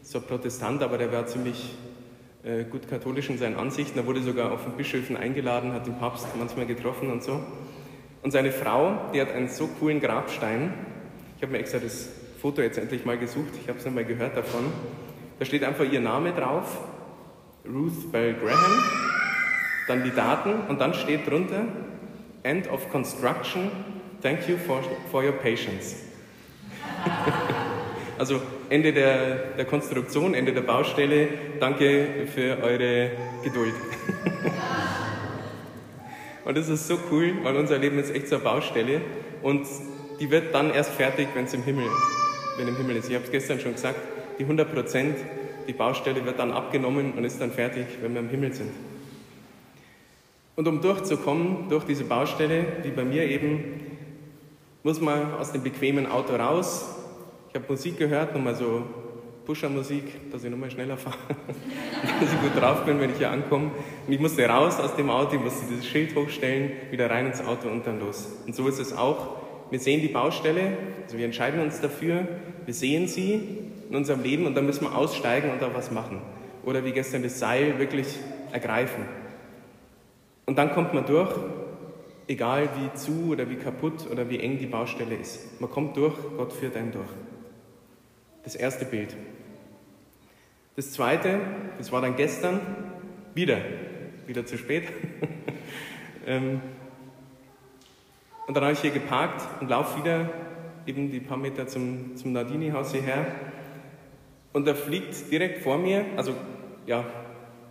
so 0.01 0.19
ein 0.19 0.25
Protestant, 0.25 0.81
aber 0.81 0.97
der 0.97 1.11
war 1.11 1.27
ziemlich 1.27 1.75
äh, 2.43 2.63
gut 2.63 2.89
katholisch 2.89 3.29
in 3.29 3.37
seinen 3.37 3.55
Ansichten. 3.55 3.99
Er 3.99 4.07
wurde 4.07 4.21
sogar 4.21 4.51
auf 4.51 4.63
den 4.63 4.73
Bischöfen 4.73 5.15
eingeladen, 5.15 5.73
hat 5.73 5.85
den 5.85 5.99
Papst 5.99 6.27
manchmal 6.37 6.65
getroffen 6.65 7.11
und 7.11 7.21
so. 7.21 7.39
Und 8.23 8.31
seine 8.31 8.51
Frau, 8.51 9.11
die 9.13 9.21
hat 9.21 9.31
einen 9.31 9.47
so 9.47 9.67
coolen 9.67 9.99
Grabstein. 9.99 10.73
Ich 11.37 11.43
habe 11.43 11.51
mir 11.51 11.59
extra 11.59 11.77
das 11.77 12.09
Foto 12.41 12.61
jetzt 12.61 12.79
endlich 12.79 13.05
mal 13.05 13.17
gesucht, 13.17 13.53
ich 13.61 13.69
habe 13.69 13.77
es 13.77 13.85
mal 13.85 14.05
gehört 14.05 14.35
davon. 14.35 14.65
Da 15.37 15.45
steht 15.45 15.63
einfach 15.63 15.85
ihr 15.91 16.01
Name 16.01 16.33
drauf, 16.33 16.79
Ruth 17.65 18.11
Bell 18.11 18.33
Graham, 18.33 18.83
dann 19.87 20.03
die 20.03 20.11
Daten 20.11 20.51
und 20.67 20.81
dann 20.81 20.95
steht 20.95 21.27
drunter 21.27 21.65
End 22.43 22.71
of 22.71 22.89
Construction 22.89 23.69
Thank 24.21 24.47
you 24.47 24.57
for, 24.57 24.83
for 25.09 25.23
your 25.23 25.33
patience. 25.33 25.95
also 28.19 28.39
Ende 28.69 28.93
der, 28.93 29.55
der 29.57 29.65
Konstruktion, 29.65 30.35
Ende 30.35 30.53
der 30.53 30.61
Baustelle. 30.61 31.27
Danke 31.59 32.27
für 32.31 32.61
eure 32.61 33.09
Geduld. 33.43 33.73
und 36.45 36.55
das 36.55 36.69
ist 36.69 36.87
so 36.87 36.99
cool, 37.09 37.33
weil 37.41 37.55
unser 37.55 37.79
Leben 37.79 37.97
ist 37.97 38.13
echt 38.13 38.31
eine 38.31 38.43
Baustelle 38.43 39.01
und 39.41 39.65
die 40.19 40.29
wird 40.29 40.53
dann 40.53 40.71
erst 40.71 40.91
fertig, 40.91 41.29
wenn 41.33 41.45
es 41.45 41.55
im 41.55 41.63
Himmel, 41.63 41.87
wenn 42.57 42.67
im 42.67 42.77
Himmel 42.77 42.97
ist. 42.97 43.09
Ich 43.09 43.15
habe 43.15 43.25
es 43.25 43.31
gestern 43.31 43.59
schon 43.59 43.73
gesagt, 43.73 43.99
die 44.37 44.43
100 44.43 44.71
Prozent, 44.71 45.17
die 45.67 45.73
Baustelle 45.73 46.23
wird 46.23 46.37
dann 46.37 46.51
abgenommen 46.51 47.13
und 47.13 47.23
ist 47.23 47.41
dann 47.41 47.51
fertig, 47.51 47.87
wenn 48.01 48.13
wir 48.13 48.21
im 48.21 48.29
Himmel 48.29 48.53
sind. 48.53 48.69
Und 50.55 50.67
um 50.67 50.79
durchzukommen 50.79 51.69
durch 51.69 51.85
diese 51.85 52.03
Baustelle, 52.03 52.67
wie 52.83 52.91
bei 52.91 53.03
mir 53.03 53.23
eben, 53.23 53.90
muss 54.83 54.99
man 54.99 55.33
aus 55.35 55.51
dem 55.51 55.63
bequemen 55.63 56.07
Auto 56.07 56.35
raus. 56.35 56.85
Ich 57.49 57.55
habe 57.55 57.65
Musik 57.67 57.97
gehört, 57.97 58.33
nochmal 58.33 58.55
so 58.55 58.83
Pusher-Musik, 59.45 60.31
dass 60.31 60.43
ich 60.43 60.49
nochmal 60.49 60.71
schneller 60.71 60.97
fahre, 60.97 61.17
dass 62.19 62.33
ich 62.33 62.41
gut 62.41 62.61
drauf 62.61 62.85
bin, 62.85 62.99
wenn 62.99 63.11
ich 63.11 63.17
hier 63.17 63.31
ankomme. 63.31 63.71
Und 64.07 64.13
ich 64.13 64.19
musste 64.19 64.45
raus 64.47 64.79
aus 64.79 64.95
dem 64.95 65.09
Auto, 65.09 65.35
ich 65.35 65.41
musste 65.41 65.65
dieses 65.69 65.85
Schild 65.85 66.15
hochstellen, 66.15 66.71
wieder 66.89 67.09
rein 67.09 67.27
ins 67.27 67.43
Auto 67.43 67.67
und 67.69 67.85
dann 67.85 67.99
los. 67.99 68.27
Und 68.45 68.55
so 68.55 68.67
ist 68.67 68.79
es 68.79 68.95
auch. 68.95 69.37
Wir 69.69 69.79
sehen 69.79 70.01
die 70.01 70.09
Baustelle, 70.09 70.77
also 71.03 71.17
wir 71.17 71.25
entscheiden 71.25 71.61
uns 71.61 71.79
dafür, 71.79 72.27
wir 72.65 72.73
sehen 72.73 73.07
sie 73.07 73.47
in 73.89 73.95
unserem 73.95 74.21
Leben 74.21 74.45
und 74.45 74.55
dann 74.55 74.65
müssen 74.65 74.85
wir 74.85 74.95
aussteigen 74.95 75.49
und 75.49 75.61
da 75.61 75.73
was 75.73 75.91
machen. 75.91 76.21
Oder 76.63 76.85
wie 76.85 76.91
gestern 76.91 77.23
das 77.23 77.39
Seil 77.39 77.79
wirklich 77.79 78.07
ergreifen. 78.51 79.05
Und 80.45 80.57
dann 80.57 80.73
kommt 80.73 80.93
man 80.93 81.05
durch 81.05 81.33
egal 82.31 82.69
wie 82.77 82.97
zu 82.97 83.31
oder 83.31 83.49
wie 83.49 83.57
kaputt 83.57 84.09
oder 84.09 84.29
wie 84.29 84.39
eng 84.39 84.57
die 84.57 84.65
Baustelle 84.65 85.15
ist. 85.15 85.59
Man 85.59 85.69
kommt 85.69 85.97
durch, 85.97 86.15
Gott 86.37 86.53
führt 86.53 86.77
einen 86.77 86.91
durch. 86.91 87.09
Das 88.43 88.55
erste 88.55 88.85
Bild. 88.85 89.15
Das 90.77 90.93
zweite, 90.93 91.41
das 91.77 91.91
war 91.91 92.01
dann 92.01 92.15
gestern, 92.15 92.61
wieder, 93.35 93.57
wieder 94.25 94.45
zu 94.45 94.57
spät. 94.57 94.87
Ähm, 96.27 96.61
und 98.45 98.55
dann 98.55 98.63
habe 98.63 98.73
ich 98.73 98.79
hier 98.81 98.91
geparkt 98.91 99.41
und 99.59 99.71
laufe 99.71 99.97
wieder 99.97 100.29
eben 100.85 101.09
die 101.09 101.19
paar 101.19 101.35
Meter 101.35 101.65
zum, 101.65 102.15
zum 102.15 102.31
Nardini-Haus 102.31 102.91
hierher. 102.91 103.25
Und 104.53 104.67
da 104.67 104.75
fliegt 104.75 105.31
direkt 105.31 105.63
vor 105.63 105.79
mir, 105.79 106.05
also 106.17 106.35
ja, 106.85 107.03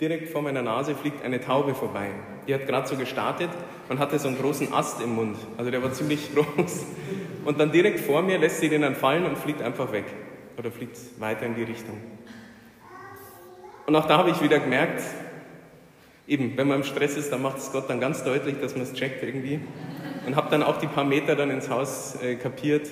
direkt 0.01 0.31
vor 0.31 0.43
meiner 0.43 0.63
Nase 0.63 0.97
fliegt 0.97 1.25
eine 1.25 1.41
Taube 1.41 1.77
vorbei. 1.77 2.09
Die 2.51 2.55
hat 2.55 2.67
gerade 2.67 2.89
so 2.89 2.97
gestartet 2.97 3.51
und 3.89 4.01
hatte 4.01 4.19
so 4.19 4.27
einen 4.27 4.37
großen 4.37 4.73
Ast 4.73 5.01
im 5.01 5.15
Mund. 5.15 5.37
Also 5.57 5.71
der 5.71 5.85
war 5.85 5.93
ziemlich 5.93 6.35
groß. 6.35 6.85
Und 7.45 7.61
dann 7.61 7.71
direkt 7.71 8.01
vor 8.01 8.23
mir 8.23 8.39
lässt 8.39 8.59
sie 8.59 8.69
den 8.69 8.83
dann 8.83 8.97
fallen 8.97 9.25
und 9.25 9.39
fliegt 9.39 9.63
einfach 9.63 9.93
weg. 9.93 10.07
Oder 10.59 10.73
fliegt 10.73 10.99
weiter 11.21 11.47
in 11.47 11.55
die 11.55 11.63
Richtung. 11.63 11.97
Und 13.87 13.95
auch 13.95 14.07
da 14.07 14.19
habe 14.19 14.31
ich 14.31 14.43
wieder 14.43 14.59
gemerkt, 14.59 15.01
eben, 16.27 16.57
wenn 16.57 16.67
man 16.67 16.79
im 16.79 16.83
Stress 16.83 17.17
ist, 17.17 17.31
dann 17.31 17.41
macht 17.41 17.59
es 17.59 17.71
Gott 17.71 17.89
dann 17.89 18.01
ganz 18.01 18.25
deutlich, 18.25 18.57
dass 18.61 18.75
man 18.75 18.83
es 18.83 18.95
checkt 18.95 19.23
irgendwie. 19.23 19.61
Und 20.27 20.35
habe 20.35 20.51
dann 20.51 20.65
auch 20.65 20.79
die 20.79 20.89
paar 20.89 21.05
Meter 21.05 21.37
dann 21.37 21.53
ins 21.53 21.71
Haus 21.71 22.21
äh, 22.21 22.35
kapiert 22.35 22.91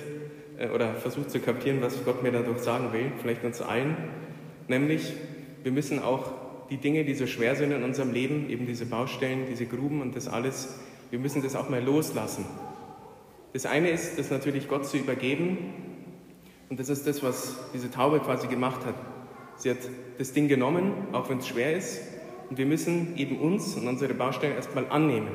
äh, 0.57 0.69
oder 0.69 0.93
versucht 0.93 1.31
zu 1.31 1.41
kapieren, 1.41 1.81
was 1.81 2.05
Gott 2.05 2.23
mir 2.23 2.31
dadurch 2.31 2.59
sagen 2.59 2.93
will, 2.93 3.11
vielleicht 3.21 3.43
uns 3.43 3.61
allen. 3.61 3.97
Nämlich, 4.69 5.11
wir 5.63 5.73
müssen 5.73 6.01
auch 6.01 6.48
die 6.69 6.77
Dinge, 6.77 7.03
die 7.03 7.13
so 7.13 7.27
schwer 7.27 7.55
sind 7.55 7.71
in 7.71 7.83
unserem 7.83 8.13
Leben, 8.13 8.49
eben 8.49 8.65
diese 8.65 8.85
Baustellen, 8.85 9.45
diese 9.49 9.65
Gruben 9.65 10.01
und 10.01 10.15
das 10.15 10.27
alles, 10.27 10.79
wir 11.09 11.19
müssen 11.19 11.41
das 11.41 11.55
auch 11.55 11.69
mal 11.69 11.83
loslassen. 11.83 12.45
Das 13.53 13.65
eine 13.65 13.89
ist, 13.89 14.19
das 14.19 14.29
natürlich 14.29 14.67
Gott 14.67 14.85
zu 14.85 14.97
übergeben. 14.97 15.57
Und 16.69 16.79
das 16.79 16.89
ist 16.89 17.07
das, 17.07 17.23
was 17.23 17.57
diese 17.73 17.89
Taube 17.89 18.19
quasi 18.19 18.47
gemacht 18.47 18.85
hat. 18.85 18.93
Sie 19.55 19.71
hat 19.71 19.77
das 20.19 20.33
Ding 20.33 20.47
genommen, 20.47 20.93
auch 21.13 21.29
wenn 21.29 21.39
es 21.39 21.47
schwer 21.47 21.75
ist. 21.75 21.99
Und 22.49 22.57
wir 22.57 22.67
müssen 22.67 23.17
eben 23.17 23.39
uns 23.39 23.75
und 23.75 23.87
unsere 23.87 24.13
Baustellen 24.13 24.55
erstmal 24.55 24.87
annehmen. 24.89 25.29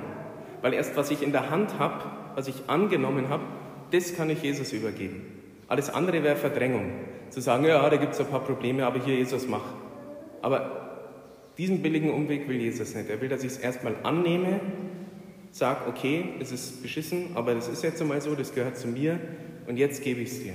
Weil 0.63 0.75
erst 0.75 0.97
was 0.97 1.11
ich 1.11 1.23
in 1.23 1.33
der 1.33 1.51
Hand 1.51 1.79
habe, 1.79 2.05
was 2.37 2.47
ich 2.47 2.69
angenommen 2.69 3.29
habe, 3.29 3.43
das 3.91 4.17
kann 4.17 4.31
ich 4.31 4.43
Jesus 4.43 4.73
übergeben. 4.73 5.23
Alles 5.67 5.91
andere 5.91 6.23
wäre 6.23 6.37
Verdrängung. 6.37 6.93
Zu 7.31 7.41
sagen, 7.41 7.65
ja, 7.65 7.89
da 7.89 7.97
gibt 7.97 8.15
es 8.15 8.21
ein 8.21 8.27
paar 8.27 8.45
Probleme, 8.45 8.87
aber 8.87 9.01
hier 9.01 9.17
Jesus 9.17 9.49
mach. 9.49 9.65
Aber 10.41 10.84
diesen 11.59 11.83
billigen 11.83 12.11
Umweg 12.11 12.49
will 12.49 12.61
Jesus 12.61 12.95
nicht. 12.95 13.09
Er 13.09 13.21
will, 13.21 13.29
dass 13.29 13.45
ich 13.45 13.53
es 13.53 13.59
erstmal 13.59 13.95
annehme 14.03 14.61
sag, 15.55 15.87
okay, 15.87 16.31
es 16.41 16.51
ist 16.51 16.83
beschissen, 16.83 17.29
aber 17.37 17.55
das 17.55 17.69
ist 17.69 17.85
jetzt 17.85 18.03
einmal 18.03 18.21
so, 18.21 18.35
das 18.35 18.53
gehört 18.53 18.77
zu 18.77 18.89
mir 18.89 19.21
und 19.69 19.77
jetzt 19.77 20.03
gebe 20.03 20.21
ich 20.21 20.31
es 20.31 20.43
dir. 20.43 20.55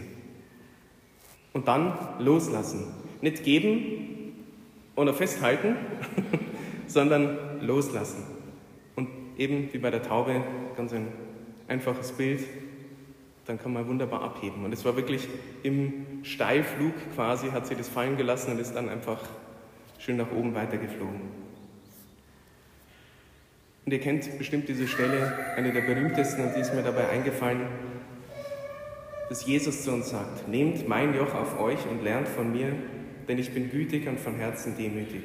Und 1.53 1.69
dann 1.69 1.97
loslassen. 2.19 2.85
Nicht 3.21 3.43
geben 3.43 4.33
oder 4.95 5.13
festhalten, 5.13 5.77
sondern 6.87 7.37
loslassen. 7.61 8.23
Und 8.95 9.07
eben 9.37 9.69
wie 9.71 9.77
bei 9.77 9.89
der 9.89 10.03
Taube, 10.03 10.43
ganz 10.75 10.91
ein 10.91 11.07
einfaches 11.69 12.11
Bild, 12.11 12.41
dann 13.45 13.57
kann 13.57 13.71
man 13.71 13.87
wunderbar 13.87 14.21
abheben. 14.21 14.65
Und 14.65 14.73
es 14.73 14.83
war 14.83 14.95
wirklich 14.97 15.27
im 15.63 16.05
Steilflug 16.23 16.93
quasi, 17.15 17.47
hat 17.47 17.67
sie 17.67 17.75
das 17.75 17.87
fallen 17.87 18.17
gelassen 18.17 18.51
und 18.51 18.59
ist 18.59 18.73
dann 18.73 18.89
einfach 18.89 19.21
schön 19.99 20.17
nach 20.17 20.31
oben 20.31 20.55
weitergeflogen. 20.55 21.21
Und 23.85 23.91
ihr 23.91 23.99
kennt 23.99 24.37
bestimmt 24.37 24.67
diese 24.67 24.87
Stelle, 24.87 25.33
eine 25.55 25.71
der 25.71 25.81
berühmtesten, 25.81 26.43
und 26.43 26.55
die 26.55 26.61
ist 26.61 26.73
mir 26.73 26.83
dabei 26.83 27.09
eingefallen, 27.09 27.61
dass 29.29 29.45
Jesus 29.45 29.83
zu 29.83 29.91
uns 29.91 30.09
sagt, 30.09 30.47
nehmt 30.47 30.87
mein 30.87 31.15
Joch 31.15 31.35
auf 31.35 31.59
euch 31.59 31.85
und 31.87 32.03
lernt 32.03 32.27
von 32.27 32.51
mir, 32.51 32.73
denn 33.27 33.37
ich 33.37 33.53
bin 33.53 33.69
gütig 33.69 34.07
und 34.07 34.19
von 34.19 34.35
Herzen 34.35 34.75
demütig. 34.75 35.21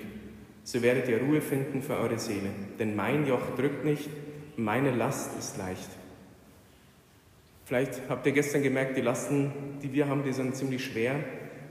So 0.63 0.83
werdet 0.83 1.09
ihr 1.09 1.23
Ruhe 1.23 1.41
finden 1.41 1.83
für 1.83 1.97
eure 1.97 2.19
Seele, 2.19 2.51
denn 2.79 2.97
mein 2.97 3.27
Joch 3.27 3.55
drückt 3.57 3.85
nicht, 3.85 4.09
meine 4.57 4.91
Last 4.91 5.39
ist 5.39 5.57
leicht. 5.57 5.89
Vielleicht 7.65 8.03
habt 8.09 8.27
ihr 8.27 8.33
gestern 8.33 8.63
gemerkt, 8.63 8.97
die 8.97 9.01
Lasten, 9.01 9.53
die 9.83 9.93
wir 9.93 10.09
haben, 10.09 10.23
die 10.23 10.33
sind 10.33 10.55
ziemlich 10.55 10.85
schwer, 10.85 11.17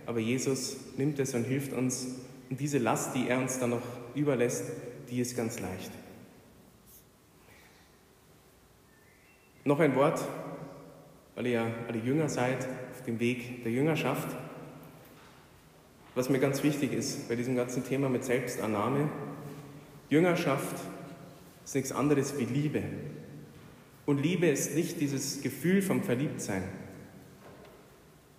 aber 0.06 0.20
Jesus 0.20 0.78
nimmt 0.98 1.20
es 1.20 1.36
und 1.36 1.44
hilft 1.44 1.74
uns. 1.74 2.20
Und 2.54 2.60
diese 2.60 2.78
Last, 2.78 3.16
die 3.16 3.28
er 3.28 3.40
uns 3.40 3.58
dann 3.58 3.72
noch 3.72 3.82
überlässt, 4.14 4.66
die 5.10 5.20
ist 5.20 5.36
ganz 5.36 5.60
leicht. 5.60 5.90
Noch 9.64 9.80
ein 9.80 9.96
Wort, 9.96 10.24
weil 11.34 11.48
ihr 11.48 11.52
ja 11.54 11.72
alle 11.88 11.98
Jünger 11.98 12.30
seid, 12.30 12.60
auf 12.92 13.02
dem 13.08 13.20
Weg 13.20 13.64
der 13.64 13.72
Jüngerschaft. 13.72 14.28
Was 16.14 16.30
mir 16.30 16.38
ganz 16.38 16.62
wichtig 16.62 16.94
ist 16.94 17.28
bei 17.28 17.36
diesem 17.36 17.56
ganzen 17.56 17.84
Thema 17.88 18.08
mit 18.08 18.24
Selbstannahme, 18.24 19.10
Jüngerschaft 20.12 20.76
ist 21.66 21.74
nichts 21.74 21.92
anderes 21.92 22.38
wie 22.38 22.46
Liebe. 22.46 22.84
Und 24.06 24.22
Liebe 24.22 24.46
ist 24.46 24.76
nicht 24.76 25.02
dieses 25.02 25.42
Gefühl 25.42 25.82
vom 25.82 26.04
Verliebtsein. 26.04 26.62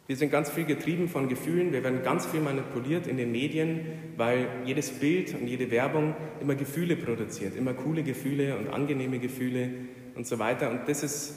Wir 0.06 0.16
sind 0.16 0.30
ganz 0.30 0.50
viel 0.50 0.64
getrieben 0.64 1.08
von 1.08 1.28
Gefühlen, 1.28 1.72
wir 1.72 1.82
werden 1.82 2.02
ganz 2.02 2.26
viel 2.26 2.40
manipuliert 2.40 3.06
in 3.06 3.16
den 3.16 3.32
Medien, 3.32 3.86
weil 4.18 4.48
jedes 4.66 4.90
Bild 4.90 5.34
und 5.34 5.46
jede 5.46 5.70
Werbung 5.70 6.14
immer 6.42 6.54
Gefühle 6.54 6.94
produziert, 6.96 7.56
immer 7.56 7.72
coole 7.72 8.02
Gefühle 8.02 8.58
und 8.58 8.68
angenehme 8.68 9.18
Gefühle 9.18 9.70
und 10.14 10.26
so 10.26 10.38
weiter. 10.38 10.70
Und 10.70 10.80
das 10.88 11.02
ist 11.02 11.34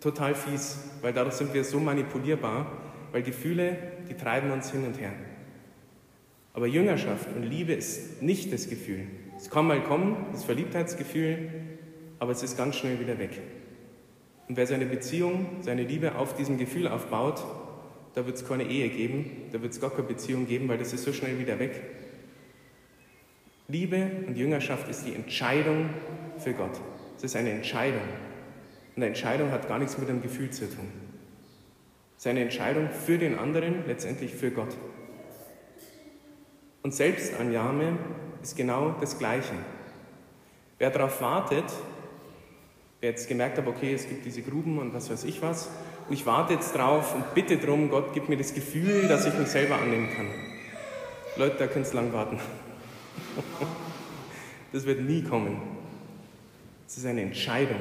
total 0.00 0.34
fies, 0.34 0.90
weil 1.00 1.12
dadurch 1.12 1.36
sind 1.36 1.54
wir 1.54 1.62
so 1.62 1.78
manipulierbar, 1.78 2.72
weil 3.12 3.22
Gefühle, 3.22 3.76
die 4.08 4.14
treiben 4.14 4.50
uns 4.50 4.72
hin 4.72 4.84
und 4.84 4.98
her. 4.98 5.12
Aber 6.54 6.66
Jüngerschaft 6.66 7.28
und 7.36 7.44
Liebe 7.44 7.72
ist 7.72 8.20
nicht 8.20 8.52
das 8.52 8.68
Gefühl. 8.68 9.06
Es 9.36 9.48
kann 9.48 9.64
mal 9.64 9.80
kommen, 9.84 10.26
das 10.32 10.42
Verliebtheitsgefühl, 10.42 11.50
aber 12.18 12.32
es 12.32 12.42
ist 12.42 12.56
ganz 12.56 12.74
schnell 12.74 12.98
wieder 12.98 13.16
weg. 13.20 13.40
Und 14.48 14.56
wer 14.56 14.66
seine 14.66 14.86
Beziehung, 14.86 15.58
seine 15.60 15.84
Liebe 15.84 16.16
auf 16.16 16.34
diesem 16.34 16.58
Gefühl 16.58 16.88
aufbaut, 16.88 17.44
da 18.14 18.26
wird 18.26 18.36
es 18.36 18.46
keine 18.46 18.64
Ehe 18.64 18.88
geben, 18.88 19.48
da 19.52 19.62
wird 19.62 19.72
es 19.72 19.80
gar 19.80 19.90
keine 19.90 20.04
Beziehung 20.04 20.46
geben, 20.46 20.68
weil 20.68 20.78
das 20.78 20.92
ist 20.92 21.04
so 21.04 21.12
schnell 21.12 21.38
wieder 21.38 21.58
weg. 21.58 21.80
Liebe 23.68 24.10
und 24.26 24.36
Jüngerschaft 24.36 24.88
ist 24.88 25.06
die 25.06 25.14
Entscheidung 25.14 25.90
für 26.38 26.54
Gott. 26.54 26.80
Es 27.16 27.24
ist 27.24 27.36
eine 27.36 27.50
Entscheidung. 27.50 28.00
Und 28.96 29.02
eine 29.02 29.06
Entscheidung 29.06 29.50
hat 29.50 29.68
gar 29.68 29.78
nichts 29.78 29.98
mit 29.98 30.08
einem 30.08 30.22
Gefühl 30.22 30.50
zu 30.50 30.66
tun. 30.66 30.88
Es 32.16 32.22
ist 32.22 32.26
eine 32.28 32.40
Entscheidung 32.40 32.88
für 32.90 33.18
den 33.18 33.38
anderen, 33.38 33.86
letztendlich 33.86 34.34
für 34.34 34.50
Gott. 34.50 34.74
Und 36.82 36.94
Selbstannahme 36.94 37.98
ist 38.42 38.56
genau 38.56 38.96
das 39.00 39.18
Gleiche. 39.18 39.54
Wer 40.78 40.90
darauf 40.90 41.20
wartet, 41.20 41.66
wer 43.00 43.10
jetzt 43.10 43.28
gemerkt 43.28 43.58
hat, 43.58 43.66
okay, 43.66 43.92
es 43.92 44.08
gibt 44.08 44.24
diese 44.24 44.42
Gruben 44.42 44.78
und 44.78 44.94
was 44.94 45.10
weiß 45.10 45.24
ich 45.24 45.42
was, 45.42 45.70
und 46.08 46.14
ich 46.14 46.24
warte 46.26 46.54
jetzt 46.54 46.74
drauf 46.74 47.14
und 47.14 47.34
bitte 47.34 47.58
drum, 47.58 47.90
Gott, 47.90 48.12
gib 48.14 48.28
mir 48.28 48.36
das 48.36 48.54
Gefühl, 48.54 49.08
dass 49.08 49.26
ich 49.26 49.34
mich 49.34 49.48
selber 49.48 49.76
annehmen 49.76 50.08
kann. 50.16 50.26
Leute, 51.36 51.56
da 51.58 51.66
könnt 51.66 51.86
ihr 51.86 51.94
lang 51.94 52.12
warten. 52.12 52.38
Das 54.70 54.84
wird 54.84 55.00
nie 55.00 55.22
kommen. 55.22 55.62
Es 56.86 56.98
ist 56.98 57.06
eine 57.06 57.22
Entscheidung. 57.22 57.80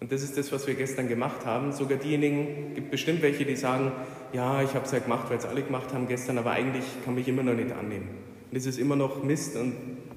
Und 0.00 0.10
das 0.10 0.22
ist 0.22 0.36
das, 0.38 0.50
was 0.50 0.66
wir 0.66 0.74
gestern 0.74 1.06
gemacht 1.06 1.44
haben. 1.44 1.72
Sogar 1.72 1.98
diejenigen, 1.98 2.74
gibt 2.74 2.90
bestimmt 2.90 3.20
welche, 3.20 3.44
die 3.44 3.56
sagen, 3.56 3.92
ja, 4.32 4.62
ich 4.62 4.74
habe 4.74 4.84
es 4.84 4.92
ja 4.92 5.00
gemacht, 5.00 5.28
weil 5.28 5.38
es 5.38 5.44
alle 5.44 5.62
gemacht 5.62 5.92
haben 5.92 6.08
gestern, 6.08 6.38
aber 6.38 6.52
eigentlich 6.52 6.84
kann 7.04 7.14
mich 7.14 7.28
immer 7.28 7.42
noch 7.42 7.54
nicht 7.54 7.72
annehmen. 7.72 8.08
Und 8.50 8.56
es 8.56 8.66
ist 8.66 8.78
immer 8.78 8.96
noch 8.96 9.22
Mist 9.22 9.56
und 9.56 9.74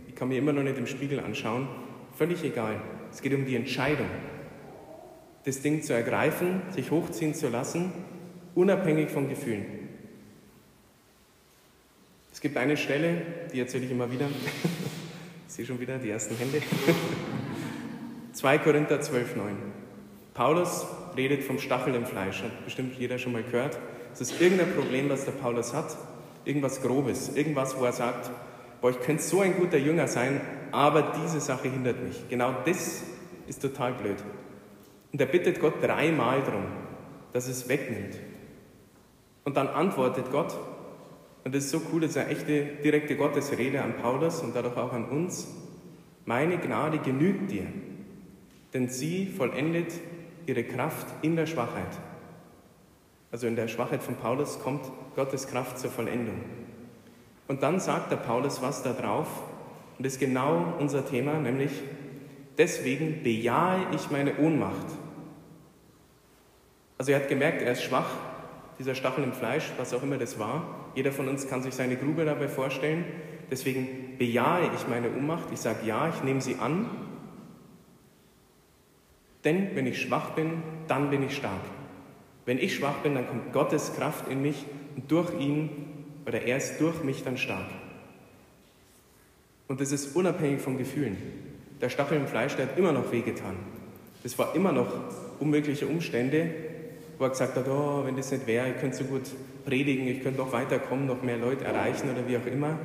ich 0.08 0.16
kann 0.16 0.30
mir 0.30 0.38
immer 0.38 0.54
noch 0.54 0.64
nicht 0.64 0.78
im 0.78 0.88
Spiegel 0.88 1.20
anschauen. 1.20 1.68
Völlig 2.18 2.44
egal. 2.44 2.82
Es 3.12 3.22
geht 3.22 3.34
um 3.34 3.46
die 3.46 3.56
Entscheidung, 3.56 4.08
das 5.50 5.64
Ding 5.64 5.82
zu 5.82 5.94
ergreifen, 5.94 6.62
sich 6.70 6.92
hochziehen 6.92 7.34
zu 7.34 7.50
lassen, 7.50 7.92
unabhängig 8.54 9.10
von 9.10 9.28
Gefühlen. 9.28 9.66
Es 12.32 12.40
gibt 12.40 12.56
eine 12.56 12.78
Stelle, 12.78 13.24
die 13.52 13.60
erzähle 13.60 13.86
ich 13.86 13.92
immer 13.92 14.12
wieder. 14.12 14.28
ich 15.48 15.54
sehe 15.54 15.66
schon 15.66 15.80
wieder 15.80 15.98
die 15.98 16.12
ersten 16.12 16.38
Hände. 16.38 16.62
2 18.34 18.58
Korinther 18.60 19.02
12, 19.02 19.38
9. 19.38 19.56
Paulus 20.36 20.86
redet 21.18 21.44
vom 21.44 21.58
Stachel 21.58 21.96
im 21.96 22.06
Fleisch, 22.06 22.44
hat 22.44 22.64
bestimmt 22.64 22.94
jeder 23.00 23.18
schon 23.18 23.32
mal 23.32 23.42
gehört. 23.42 23.80
Es 24.14 24.22
ist 24.22 24.40
irgendein 24.40 24.76
Problem, 24.76 25.10
was 25.10 25.26
der 25.26 25.32
Paulus 25.32 25.74
hat, 25.74 25.98
irgendwas 26.46 26.84
Grobes, 26.84 27.36
irgendwas, 27.36 27.76
wo 27.76 27.86
er 27.86 27.94
sagt, 27.94 28.30
boah, 28.82 28.92
ich 28.92 29.00
könnte 29.00 29.24
so 29.24 29.42
ein 29.42 29.56
guter 29.56 29.80
Jünger 29.80 30.08
sein, 30.08 30.42
aber 30.72 31.12
diese 31.24 31.40
Sache 31.40 31.70
hindert 31.70 32.04
mich. 32.04 32.30
Genau 32.30 32.54
das 32.66 33.02
ist 33.48 33.64
total 33.64 33.94
blöd. 33.94 34.18
Und 35.12 35.20
er 35.20 35.28
bittet 35.28 35.60
Gott 35.60 35.82
dreimal 35.82 36.42
darum, 36.42 36.66
dass 37.34 37.48
es 37.48 37.68
wegnimmt. 37.68 38.16
Und 39.44 39.58
dann 39.58 39.68
antwortet 39.68 40.32
Gott, 40.32 40.56
und 41.44 41.56
das 41.56 41.66
ist 41.66 41.72
so 41.72 41.82
cool, 41.92 42.02
das 42.02 42.12
ist 42.12 42.18
eine 42.18 42.30
echte 42.30 42.64
direkte 42.84 43.16
Gottesrede 43.16 43.82
an 43.82 43.96
Paulus 43.98 44.42
und 44.42 44.56
dadurch 44.56 44.78
auch 44.78 44.94
an 44.94 45.06
uns, 45.06 45.48
meine 46.26 46.58
Gnade 46.58 47.00
genügt 47.00 47.50
dir, 47.50 47.66
denn 48.74 48.90
sie 48.90 49.26
vollendet 49.26 49.94
ihre 50.46 50.64
Kraft 50.64 51.08
in 51.24 51.36
der 51.36 51.48
Schwachheit. 51.48 51.98
Also 53.32 53.48
in 53.48 53.56
der 53.56 53.68
Schwachheit 53.68 54.04
von 54.04 54.16
Paulus 54.16 54.60
kommt 54.60 54.92
Gottes 55.16 55.48
Kraft 55.48 55.80
zur 55.80 55.90
Vollendung. 55.90 56.42
Und 57.48 57.64
dann 57.64 57.80
sagt 57.80 58.12
der 58.12 58.18
Paulus 58.18 58.62
was 58.62 58.84
da 58.84 58.94
drauf, 58.94 59.28
und 59.98 60.06
das 60.06 60.14
ist 60.14 60.20
genau 60.20 60.76
unser 60.80 61.06
Thema, 61.06 61.34
nämlich 61.34 61.72
deswegen 62.58 63.24
bejahe 63.24 63.88
ich 63.96 64.12
meine 64.12 64.38
Ohnmacht. 64.38 64.86
Also 67.00 67.12
er 67.12 67.22
hat 67.22 67.28
gemerkt, 67.28 67.64
er 67.64 67.72
ist 67.72 67.82
schwach, 67.82 68.12
dieser 68.78 68.94
Stachel 68.94 69.24
im 69.24 69.34
Fleisch, 69.34 69.72
was 69.78 69.96
auch 69.96 70.04
immer 70.04 70.20
das 70.20 70.38
war. 70.38 70.92
Jeder 70.94 71.12
von 71.12 71.28
uns 71.28 71.50
kann 71.50 71.64
sich 71.64 71.74
seine 71.74 71.96
Grube 71.96 72.26
dabei 72.26 72.48
vorstellen. 72.48 73.06
Deswegen 73.50 74.18
bejahe 74.20 74.70
ich 74.76 74.88
meine 74.88 75.10
Ohnmacht. 75.10 75.48
Ich 75.52 75.60
sage 75.60 75.88
ja, 75.88 76.10
ich 76.10 76.24
nehme 76.24 76.42
sie 76.42 76.58
an 76.60 76.86
denn 79.44 79.76
wenn 79.76 79.88
ich 79.88 80.02
schwach 80.02 80.32
bin, 80.32 80.64
dann 80.88 81.10
bin 81.10 81.24
ich 81.24 81.36
stark. 81.36 81.62
Wenn 82.46 82.58
ich 82.58 82.76
schwach 82.76 82.98
bin, 82.98 83.16
dann 83.16 83.28
kommt 83.28 83.54
Gottes 83.54 83.94
Kraft 83.96 84.28
in 84.28 84.42
mich 84.42 84.66
und 84.96 85.10
durch 85.12 85.34
ihn, 85.40 85.70
oder 86.26 86.42
er 86.42 86.58
ist 86.58 86.80
durch 86.80 87.04
mich 87.04 87.24
dann 87.24 87.38
stark. 87.38 87.68
Und 89.68 89.82
das 89.82 89.92
ist 89.92 90.16
unabhängig 90.16 90.62
von 90.62 90.78
Gefühlen. 90.78 91.18
Der 91.80 91.90
Stachel 91.90 92.18
im 92.18 92.28
Fleisch, 92.28 92.56
der 92.56 92.68
hat 92.68 92.78
immer 92.78 92.92
noch 92.92 93.12
wehgetan. 93.12 93.56
Das 94.24 94.38
war 94.38 94.56
immer 94.56 94.72
noch 94.72 94.92
unmögliche 95.40 95.88
Umstände, 95.88 96.54
wo 97.20 97.26
er 97.26 97.30
gesagt 97.32 97.56
hat, 97.56 97.68
oh, 97.68 98.06
wenn 98.06 98.16
das 98.16 98.32
nicht 98.32 98.48
wäre, 98.48 98.70
ich 98.70 98.80
könnte 98.80 98.98
so 98.98 99.04
gut 99.04 99.24
predigen, 99.66 100.08
ich 100.08 100.24
könnte 100.24 100.40
noch 100.40 100.54
weiterkommen, 100.54 101.06
noch 101.06 101.22
mehr 101.22 101.38
Leute 101.38 101.66
erreichen 101.66 102.10
oder 102.10 102.28
wie 102.28 102.38
auch 102.38 102.46
immer. 102.46 102.80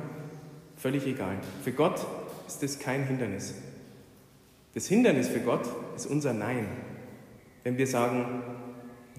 Völlig 0.75 1.07
egal. 1.07 1.37
Für 1.63 1.71
Gott 1.71 2.05
ist 2.45 2.61
das 2.61 2.77
kein 2.77 3.07
Hindernis. 3.07 3.55
Das 4.73 4.87
Hindernis 4.87 5.29
für 5.29 5.39
Gott 5.39 5.65
ist 5.95 6.05
unser 6.05 6.33
Nein. 6.33 6.67
Wenn 7.63 7.77
wir 7.77 7.87
sagen, 7.87 8.43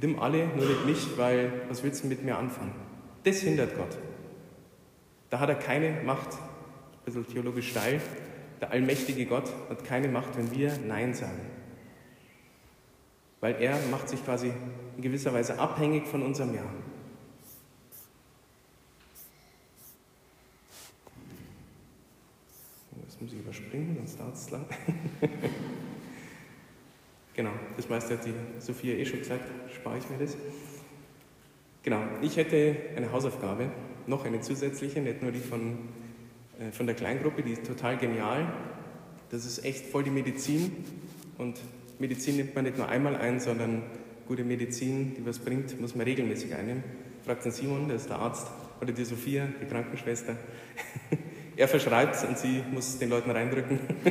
nimm 0.00 0.20
alle, 0.20 0.48
nur 0.48 0.66
nicht 0.66 0.84
mich, 0.84 1.16
weil 1.16 1.50
was 1.70 1.82
willst 1.82 2.04
du 2.04 2.08
mit 2.08 2.22
mir 2.22 2.36
anfangen? 2.36 2.74
Das 3.24 3.38
hindert 3.38 3.74
Gott. 3.74 3.96
Da 5.30 5.40
hat 5.40 5.48
er 5.48 5.54
keine 5.54 6.02
Macht, 6.04 6.34
ein 6.34 7.04
bisschen 7.06 7.26
theologisch 7.26 7.70
steil, 7.70 8.02
der 8.60 8.70
allmächtige 8.70 9.24
Gott 9.24 9.50
hat 9.70 9.82
keine 9.82 10.08
Macht, 10.08 10.36
wenn 10.36 10.50
wir 10.54 10.72
Nein 10.86 11.14
sagen. 11.14 11.40
Weil 13.40 13.56
er 13.60 13.78
macht 13.90 14.08
sich 14.08 14.24
quasi 14.24 14.52
in 14.96 15.02
gewisser 15.02 15.32
Weise 15.32 15.58
abhängig 15.58 16.06
von 16.06 16.22
unserem 16.22 16.54
Ja. 16.54 16.62
Das 23.04 23.20
muss 23.20 23.32
ich 23.32 23.38
überspringen, 23.38 23.96
sonst 23.96 24.20
dauert 24.20 24.34
es 24.34 24.50
lang. 24.50 24.66
genau, 27.34 27.52
das 27.76 27.88
meiste 27.88 28.14
hat 28.14 28.26
die 28.26 28.34
Sophia 28.58 28.94
eh 28.94 29.06
schon 29.06 29.20
gesagt, 29.20 29.44
spare 29.74 29.98
ich 29.98 30.10
mir 30.10 30.18
das. 30.18 30.36
Genau, 31.82 32.02
ich 32.20 32.36
hätte 32.36 32.76
eine 32.96 33.12
Hausaufgabe, 33.12 33.70
noch 34.06 34.24
eine 34.24 34.40
zusätzliche, 34.40 35.00
nicht 35.00 35.22
nur 35.22 35.32
die 35.32 35.38
von, 35.38 35.78
äh, 36.58 36.72
von 36.72 36.86
der 36.86 36.94
Kleingruppe, 36.94 37.42
die 37.42 37.52
ist 37.52 37.64
total 37.64 37.96
genial. 37.96 38.52
Das 39.30 39.46
ist 39.46 39.64
echt 39.64 39.86
voll 39.86 40.04
die 40.04 40.10
Medizin 40.10 40.84
und 41.38 41.60
Medizin 41.98 42.36
nimmt 42.36 42.54
man 42.54 42.64
nicht 42.64 42.76
nur 42.76 42.88
einmal 42.88 43.16
ein, 43.16 43.40
sondern 43.40 43.82
gute 44.26 44.44
Medizin, 44.44 45.14
die 45.16 45.24
was 45.26 45.38
bringt, 45.38 45.80
muss 45.80 45.94
man 45.94 46.04
regelmäßig 46.06 46.54
einnehmen. 46.54 46.82
Fragt 47.24 47.44
den 47.44 47.52
Simon, 47.52 47.88
der 47.88 47.96
ist 47.96 48.08
der 48.08 48.18
Arzt, 48.18 48.46
oder 48.80 48.92
die 48.92 49.04
Sophia, 49.04 49.46
die 49.60 49.66
Krankenschwester. 49.66 50.36
Er 51.58 51.68
verschreibt 51.68 52.16
es 52.16 52.22
und 52.22 52.36
sie 52.36 52.62
muss 52.70 52.98
den 52.98 53.08
Leuten 53.08 53.30
reindrücken. 53.30 53.80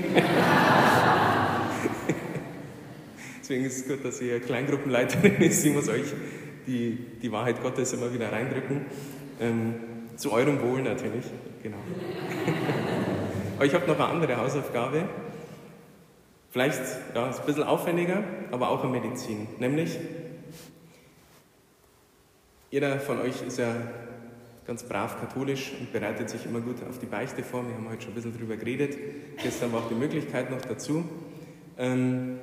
Deswegen 3.39 3.65
ist 3.65 3.77
es 3.77 3.87
gut, 3.87 4.03
dass 4.03 4.17
sie 4.17 4.39
Kleingruppenleiterin 4.39 5.35
ist. 5.35 5.61
Sie 5.61 5.69
muss 5.69 5.87
euch 5.87 6.11
die, 6.65 6.97
die 7.21 7.31
Wahrheit 7.31 7.61
Gottes 7.61 7.93
immer 7.93 8.11
wieder 8.11 8.31
reindrücken. 8.31 8.87
Ähm, 9.39 9.75
zu 10.15 10.31
eurem 10.31 10.59
Wohl 10.59 10.81
natürlich, 10.81 11.25
genau. 11.61 11.77
Aber 13.57 13.65
ich 13.65 13.75
habe 13.75 13.85
noch 13.85 13.99
eine 13.99 14.07
andere 14.07 14.37
Hausaufgabe. 14.37 15.07
Vielleicht 16.55 16.79
ja, 17.13 17.29
ist 17.29 17.41
ein 17.41 17.45
bisschen 17.47 17.63
aufwendiger, 17.63 18.23
aber 18.49 18.69
auch 18.69 18.81
in 18.85 18.91
Medizin. 18.91 19.45
Nämlich, 19.59 19.99
jeder 22.71 22.97
von 23.01 23.19
euch 23.19 23.41
ist 23.45 23.59
ja 23.59 23.75
ganz 24.65 24.83
brav 24.83 25.19
katholisch 25.19 25.73
und 25.77 25.91
bereitet 25.91 26.29
sich 26.29 26.45
immer 26.45 26.61
gut 26.61 26.77
auf 26.89 26.97
die 26.97 27.07
Beichte 27.07 27.43
vor. 27.43 27.67
Wir 27.67 27.75
haben 27.75 27.89
heute 27.89 28.03
schon 28.03 28.13
ein 28.13 28.15
bisschen 28.15 28.33
darüber 28.33 28.55
geredet. 28.55 28.97
Gestern 29.43 29.73
war 29.73 29.81
auch 29.81 29.89
die 29.89 29.95
Möglichkeit 29.95 30.49
noch 30.49 30.61
dazu. 30.61 31.03
Ähm, 31.77 32.39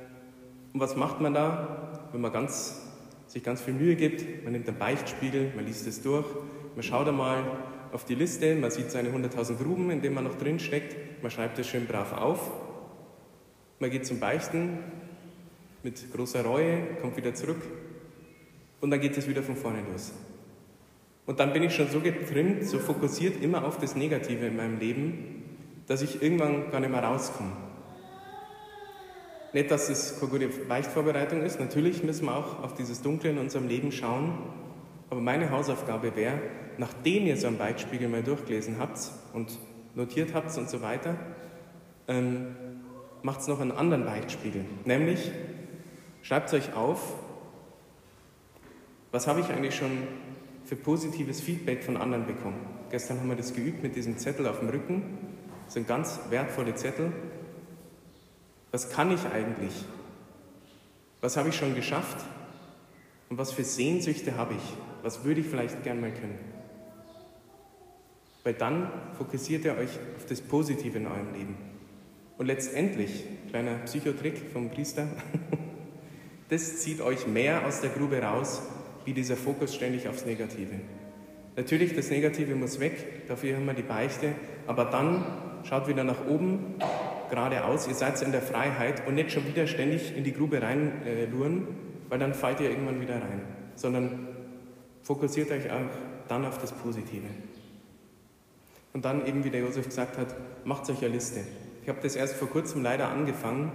und 0.73 0.79
was 0.79 0.95
macht 0.95 1.19
man 1.19 1.33
da, 1.33 2.07
wenn 2.11 2.21
man 2.21 2.31
ganz, 2.31 2.83
sich 3.25 3.41
ganz 3.43 3.61
viel 3.61 3.73
Mühe 3.73 3.95
gibt? 3.95 4.43
Man 4.43 4.53
nimmt 4.53 4.67
einen 4.67 4.77
Beichtspiegel, 4.77 5.53
man 5.55 5.65
liest 5.65 5.87
es 5.87 6.03
durch, 6.03 6.27
man 6.75 6.83
schaut 6.83 7.07
einmal 7.07 7.45
auf 7.91 8.05
die 8.05 8.13
Liste, 8.13 8.53
man 8.53 8.69
sieht 8.69 8.91
seine 8.91 9.09
100.000 9.09 9.55
Gruben, 9.57 9.89
in 9.89 10.03
denen 10.03 10.13
man 10.13 10.25
noch 10.25 10.37
drin 10.37 10.59
steckt, 10.59 11.23
man 11.23 11.31
schreibt 11.31 11.57
es 11.57 11.67
schön 11.67 11.87
brav 11.87 12.13
auf. 12.13 12.51
Man 13.83 13.91
geht 13.91 14.05
zum 14.05 14.17
Beichten 14.17 14.79
mit 15.83 16.13
großer 16.13 16.45
Reue, 16.45 16.95
kommt 17.01 17.17
wieder 17.17 17.33
zurück 17.33 17.61
und 18.79 18.91
dann 18.91 19.01
geht 19.01 19.17
es 19.17 19.27
wieder 19.27 19.43
von 19.43 19.57
vorne 19.57 19.79
los. 19.91 20.13
Und 21.25 21.41
dann 21.41 21.51
bin 21.51 21.63
ich 21.63 21.75
schon 21.75 21.89
so 21.89 21.99
getrimmt, 21.99 22.63
so 22.63 22.79
fokussiert 22.79 23.43
immer 23.43 23.65
auf 23.65 23.79
das 23.79 23.97
Negative 23.97 24.45
in 24.45 24.55
meinem 24.55 24.79
Leben, 24.79 25.43
dass 25.85 26.01
ich 26.01 26.21
irgendwann 26.21 26.71
gar 26.71 26.79
nicht 26.79 26.91
mehr 26.91 27.03
rauskomme. 27.03 27.51
Nicht, 29.51 29.69
dass 29.69 29.89
es 29.89 30.17
keine 30.17 30.31
gute 30.31 30.47
Beichtvorbereitung 30.47 31.41
ist, 31.41 31.59
natürlich 31.59 32.05
müssen 32.05 32.27
wir 32.27 32.37
auch 32.37 32.63
auf 32.63 32.75
dieses 32.75 33.01
Dunkle 33.01 33.31
in 33.31 33.37
unserem 33.37 33.67
Leben 33.67 33.91
schauen, 33.91 34.37
aber 35.09 35.19
meine 35.19 35.51
Hausaufgabe 35.51 36.15
wäre, 36.15 36.39
nachdem 36.77 37.25
ihr 37.25 37.35
so 37.35 37.47
einen 37.47 37.57
Beichtspiegel 37.57 38.07
mal 38.07 38.23
durchgelesen 38.23 38.79
habt 38.79 39.11
und 39.33 39.59
notiert 39.93 40.33
habt 40.33 40.57
und 40.57 40.69
so 40.69 40.81
weiter, 40.81 41.17
ähm, 42.07 42.55
macht 43.23 43.39
es 43.39 43.47
noch 43.47 43.59
einen 43.59 43.71
anderen 43.71 44.05
Beichtspiegel. 44.05 44.65
Nämlich, 44.85 45.31
schreibt 46.21 46.53
euch 46.53 46.73
auf, 46.75 47.15
was 49.11 49.27
habe 49.27 49.39
ich 49.39 49.47
eigentlich 49.47 49.75
schon 49.75 49.91
für 50.65 50.75
positives 50.75 51.41
Feedback 51.41 51.83
von 51.83 51.97
anderen 51.97 52.27
bekommen. 52.27 52.59
Gestern 52.89 53.19
haben 53.19 53.29
wir 53.29 53.35
das 53.35 53.53
geübt 53.53 53.81
mit 53.81 53.95
diesem 53.95 54.17
Zettel 54.17 54.47
auf 54.47 54.59
dem 54.59 54.69
Rücken. 54.69 55.17
Das 55.65 55.73
sind 55.73 55.87
ganz 55.87 56.19
wertvolle 56.29 56.75
Zettel. 56.75 57.11
Was 58.71 58.89
kann 58.89 59.11
ich 59.11 59.25
eigentlich? 59.25 59.73
Was 61.21 61.37
habe 61.37 61.49
ich 61.49 61.55
schon 61.55 61.75
geschafft? 61.75 62.17
Und 63.29 63.37
was 63.37 63.51
für 63.51 63.63
Sehnsüchte 63.63 64.35
habe 64.35 64.55
ich? 64.55 64.77
Was 65.01 65.23
würde 65.23 65.41
ich 65.41 65.47
vielleicht 65.47 65.83
gern 65.83 66.01
mal 66.01 66.11
können? 66.11 66.37
Weil 68.43 68.53
dann 68.53 68.91
fokussiert 69.17 69.63
ihr 69.65 69.77
euch 69.77 69.91
auf 70.17 70.25
das 70.27 70.41
Positive 70.41 70.97
in 70.97 71.07
eurem 71.07 71.33
Leben. 71.33 71.72
Und 72.37 72.47
letztendlich, 72.47 73.23
kleiner 73.49 73.75
Psychotrick 73.85 74.37
vom 74.51 74.69
Priester, 74.69 75.07
das 76.49 76.77
zieht 76.79 77.01
euch 77.01 77.27
mehr 77.27 77.65
aus 77.65 77.81
der 77.81 77.91
Grube 77.91 78.21
raus, 78.21 78.61
wie 79.05 79.13
dieser 79.13 79.35
Fokus 79.35 79.75
ständig 79.75 80.07
aufs 80.07 80.25
Negative. 80.25 80.79
Natürlich, 81.55 81.95
das 81.95 82.09
Negative 82.09 82.55
muss 82.55 82.79
weg, 82.79 83.27
dafür 83.27 83.57
haben 83.57 83.65
wir 83.65 83.73
die 83.73 83.83
Beichte, 83.83 84.33
aber 84.65 84.85
dann 84.85 85.23
schaut 85.63 85.87
wieder 85.87 86.03
nach 86.03 86.27
oben, 86.27 86.75
geradeaus, 87.29 87.87
ihr 87.87 87.93
seid 87.93 88.21
in 88.21 88.31
der 88.31 88.41
Freiheit 88.41 89.07
und 89.07 89.15
nicht 89.15 89.31
schon 89.31 89.47
wieder 89.47 89.67
ständig 89.67 90.15
in 90.15 90.23
die 90.23 90.33
Grube 90.33 90.61
reinluren, 90.61 91.61
äh, 91.61 92.09
weil 92.09 92.19
dann 92.19 92.33
fallt 92.33 92.59
ihr 92.59 92.69
irgendwann 92.69 93.01
wieder 93.01 93.15
rein, 93.15 93.41
sondern 93.75 94.27
fokussiert 95.01 95.51
euch 95.51 95.71
auch 95.71 95.81
dann 96.27 96.45
auf 96.45 96.57
das 96.57 96.71
Positive. 96.71 97.27
Und 98.93 99.05
dann 99.05 99.25
eben, 99.25 99.43
wie 99.43 99.49
der 99.49 99.61
Josef 99.61 99.87
gesagt 99.87 100.17
hat, 100.17 100.35
macht 100.65 100.89
euch 100.89 100.99
eine 100.99 101.09
Liste. 101.09 101.41
Ich 101.83 101.89
habe 101.89 101.99
das 102.01 102.15
erst 102.15 102.35
vor 102.35 102.49
kurzem 102.49 102.81
leider 102.81 103.09
angefangen. 103.09 103.69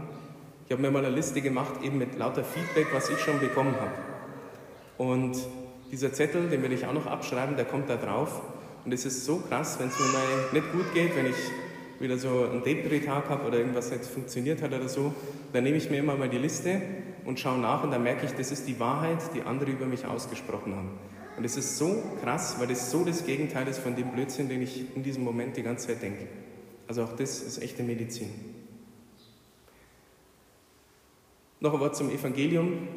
Ich 0.64 0.72
habe 0.72 0.80
mir 0.80 0.90
mal 0.90 1.04
eine 1.04 1.14
Liste 1.14 1.42
gemacht, 1.42 1.82
eben 1.82 1.98
mit 1.98 2.16
lauter 2.16 2.42
Feedback, 2.42 2.86
was 2.94 3.10
ich 3.10 3.18
schon 3.18 3.38
bekommen 3.38 3.74
habe. 3.78 3.92
Und 4.96 5.36
dieser 5.92 6.10
Zettel, 6.14 6.48
den 6.48 6.62
will 6.62 6.72
ich 6.72 6.86
auch 6.86 6.94
noch 6.94 7.04
abschreiben, 7.04 7.56
der 7.56 7.66
kommt 7.66 7.90
da 7.90 7.96
drauf. 7.96 8.40
Und 8.86 8.94
es 8.94 9.04
ist 9.04 9.26
so 9.26 9.42
krass, 9.46 9.78
wenn 9.78 9.88
es 9.88 9.98
mir 9.98 10.06
mal 10.06 10.24
nicht 10.52 10.72
gut 10.72 10.94
geht, 10.94 11.14
wenn 11.16 11.26
ich 11.26 11.36
wieder 12.00 12.16
so 12.16 12.48
einen 12.50 12.62
Depri-Tag 12.62 13.28
habe 13.28 13.46
oder 13.46 13.58
irgendwas 13.58 13.90
nicht 13.90 14.06
funktioniert 14.06 14.62
hat 14.62 14.72
oder 14.72 14.88
so, 14.88 15.12
dann 15.52 15.64
nehme 15.64 15.76
ich 15.76 15.90
mir 15.90 15.98
immer 15.98 16.16
mal 16.16 16.30
die 16.30 16.38
Liste 16.38 16.80
und 17.26 17.38
schaue 17.38 17.58
nach 17.58 17.84
und 17.84 17.90
dann 17.90 18.02
merke 18.02 18.24
ich, 18.24 18.32
das 18.32 18.50
ist 18.50 18.66
die 18.66 18.80
Wahrheit, 18.80 19.18
die 19.34 19.42
andere 19.42 19.70
über 19.70 19.84
mich 19.84 20.06
ausgesprochen 20.06 20.74
haben. 20.74 20.98
Und 21.36 21.44
es 21.44 21.58
ist 21.58 21.76
so 21.76 22.02
krass, 22.22 22.56
weil 22.58 22.68
das 22.68 22.90
so 22.90 23.04
das 23.04 23.26
Gegenteil 23.26 23.68
ist 23.68 23.80
von 23.80 23.96
dem 23.96 24.12
Blödsinn, 24.12 24.48
den 24.48 24.62
ich 24.62 24.96
in 24.96 25.02
diesem 25.02 25.24
Moment 25.24 25.58
die 25.58 25.62
ganze 25.62 25.88
Zeit 25.88 26.00
denke. 26.00 26.26
Also 26.88 27.04
auch 27.04 27.14
das 27.14 27.42
ist 27.42 27.62
echte 27.62 27.82
Medizin. 27.82 28.30
Noch 31.60 31.74
ein 31.74 31.80
Wort 31.80 31.94
zum 31.94 32.08
Evangelium. 32.10 32.88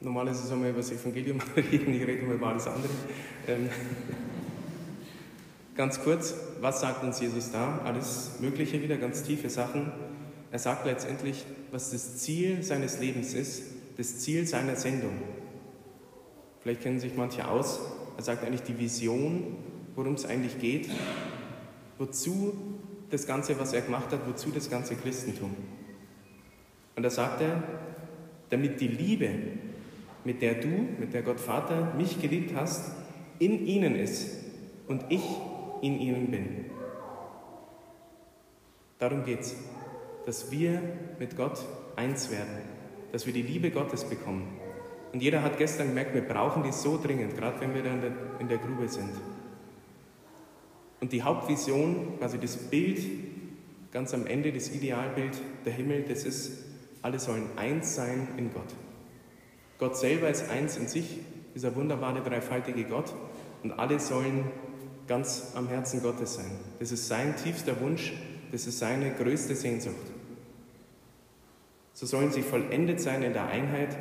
Normalerweise 0.00 0.46
soll 0.46 0.56
man 0.56 0.70
über 0.70 0.78
das 0.78 0.92
Evangelium 0.92 1.38
reden, 1.56 1.94
ich 1.94 2.02
rede 2.02 2.20
immer 2.22 2.34
über 2.34 2.48
alles 2.48 2.66
andere. 2.66 2.92
Ähm, 3.48 3.68
ganz 5.74 6.00
kurz, 6.00 6.34
was 6.60 6.80
sagt 6.80 7.04
uns 7.04 7.20
Jesus 7.20 7.52
da? 7.52 7.80
Alles 7.84 8.36
Mögliche 8.40 8.82
wieder, 8.82 8.96
ganz 8.96 9.22
tiefe 9.22 9.50
Sachen. 9.50 9.92
Er 10.50 10.58
sagt 10.58 10.86
letztendlich, 10.86 11.44
was 11.72 11.90
das 11.90 12.16
Ziel 12.16 12.62
seines 12.62 12.98
Lebens 12.98 13.34
ist, 13.34 13.62
das 13.98 14.20
Ziel 14.20 14.46
seiner 14.46 14.76
Sendung. 14.76 15.12
Vielleicht 16.60 16.80
kennen 16.80 17.00
sich 17.00 17.14
manche 17.14 17.46
aus. 17.46 17.80
Er 18.16 18.22
sagt 18.22 18.42
eigentlich 18.44 18.62
die 18.62 18.78
Vision, 18.78 19.56
worum 19.96 20.14
es 20.14 20.24
eigentlich 20.24 20.58
geht, 20.58 20.88
wozu 21.98 22.75
das 23.10 23.26
Ganze, 23.26 23.58
was 23.58 23.72
er 23.72 23.82
gemacht 23.82 24.10
hat, 24.12 24.20
wozu 24.26 24.50
das 24.50 24.70
ganze 24.70 24.96
Christentum. 24.96 25.54
Und 26.96 27.02
da 27.02 27.10
sagt 27.10 27.40
er, 27.40 27.62
damit 28.50 28.80
die 28.80 28.88
Liebe, 28.88 29.28
mit 30.24 30.42
der 30.42 30.54
du, 30.54 30.68
mit 30.98 31.14
der 31.14 31.22
Gott 31.22 31.40
Vater 31.40 31.94
mich 31.96 32.20
geliebt 32.20 32.52
hast, 32.56 32.92
in 33.38 33.66
ihnen 33.66 33.94
ist 33.96 34.38
und 34.88 35.04
ich 35.08 35.24
in 35.82 36.00
ihnen 36.00 36.30
bin. 36.30 36.66
Darum 38.98 39.24
geht 39.24 39.40
es, 39.40 39.56
dass 40.24 40.50
wir 40.50 40.80
mit 41.18 41.36
Gott 41.36 41.58
eins 41.96 42.30
werden, 42.30 42.62
dass 43.12 43.26
wir 43.26 43.32
die 43.32 43.42
Liebe 43.42 43.70
Gottes 43.70 44.04
bekommen. 44.04 44.58
Und 45.12 45.22
jeder 45.22 45.42
hat 45.42 45.58
gestern 45.58 45.88
gemerkt, 45.88 46.14
wir 46.14 46.22
brauchen 46.22 46.62
die 46.62 46.72
so 46.72 46.98
dringend, 47.00 47.36
gerade 47.36 47.60
wenn 47.60 47.74
wir 47.74 47.82
dann 47.82 48.02
in 48.38 48.48
der 48.48 48.58
Grube 48.58 48.88
sind. 48.88 49.10
Und 51.06 51.12
die 51.12 51.22
Hauptvision, 51.22 52.14
also 52.20 52.36
das 52.36 52.56
Bild 52.56 52.98
ganz 53.92 54.12
am 54.12 54.26
Ende, 54.26 54.52
das 54.52 54.74
Idealbild 54.74 55.40
der 55.64 55.72
Himmel, 55.72 56.02
das 56.02 56.24
ist, 56.24 56.64
alle 57.00 57.20
sollen 57.20 57.44
eins 57.54 57.94
sein 57.94 58.26
in 58.36 58.52
Gott. 58.52 58.74
Gott 59.78 59.96
selber 59.96 60.28
ist 60.28 60.50
eins 60.50 60.76
in 60.76 60.88
sich, 60.88 61.20
dieser 61.54 61.76
wunderbare 61.76 62.22
dreifaltige 62.22 62.82
Gott, 62.82 63.14
und 63.62 63.70
alle 63.70 64.00
sollen 64.00 64.46
ganz 65.06 65.52
am 65.54 65.68
Herzen 65.68 66.02
Gottes 66.02 66.34
sein. 66.34 66.50
Das 66.80 66.90
ist 66.90 67.06
sein 67.06 67.36
tiefster 67.36 67.80
Wunsch, 67.80 68.12
das 68.50 68.66
ist 68.66 68.80
seine 68.80 69.12
größte 69.12 69.54
Sehnsucht. 69.54 69.94
So 71.92 72.06
sollen 72.06 72.32
sie 72.32 72.42
vollendet 72.42 73.00
sein 73.00 73.22
in 73.22 73.32
der 73.32 73.46
Einheit, 73.46 73.96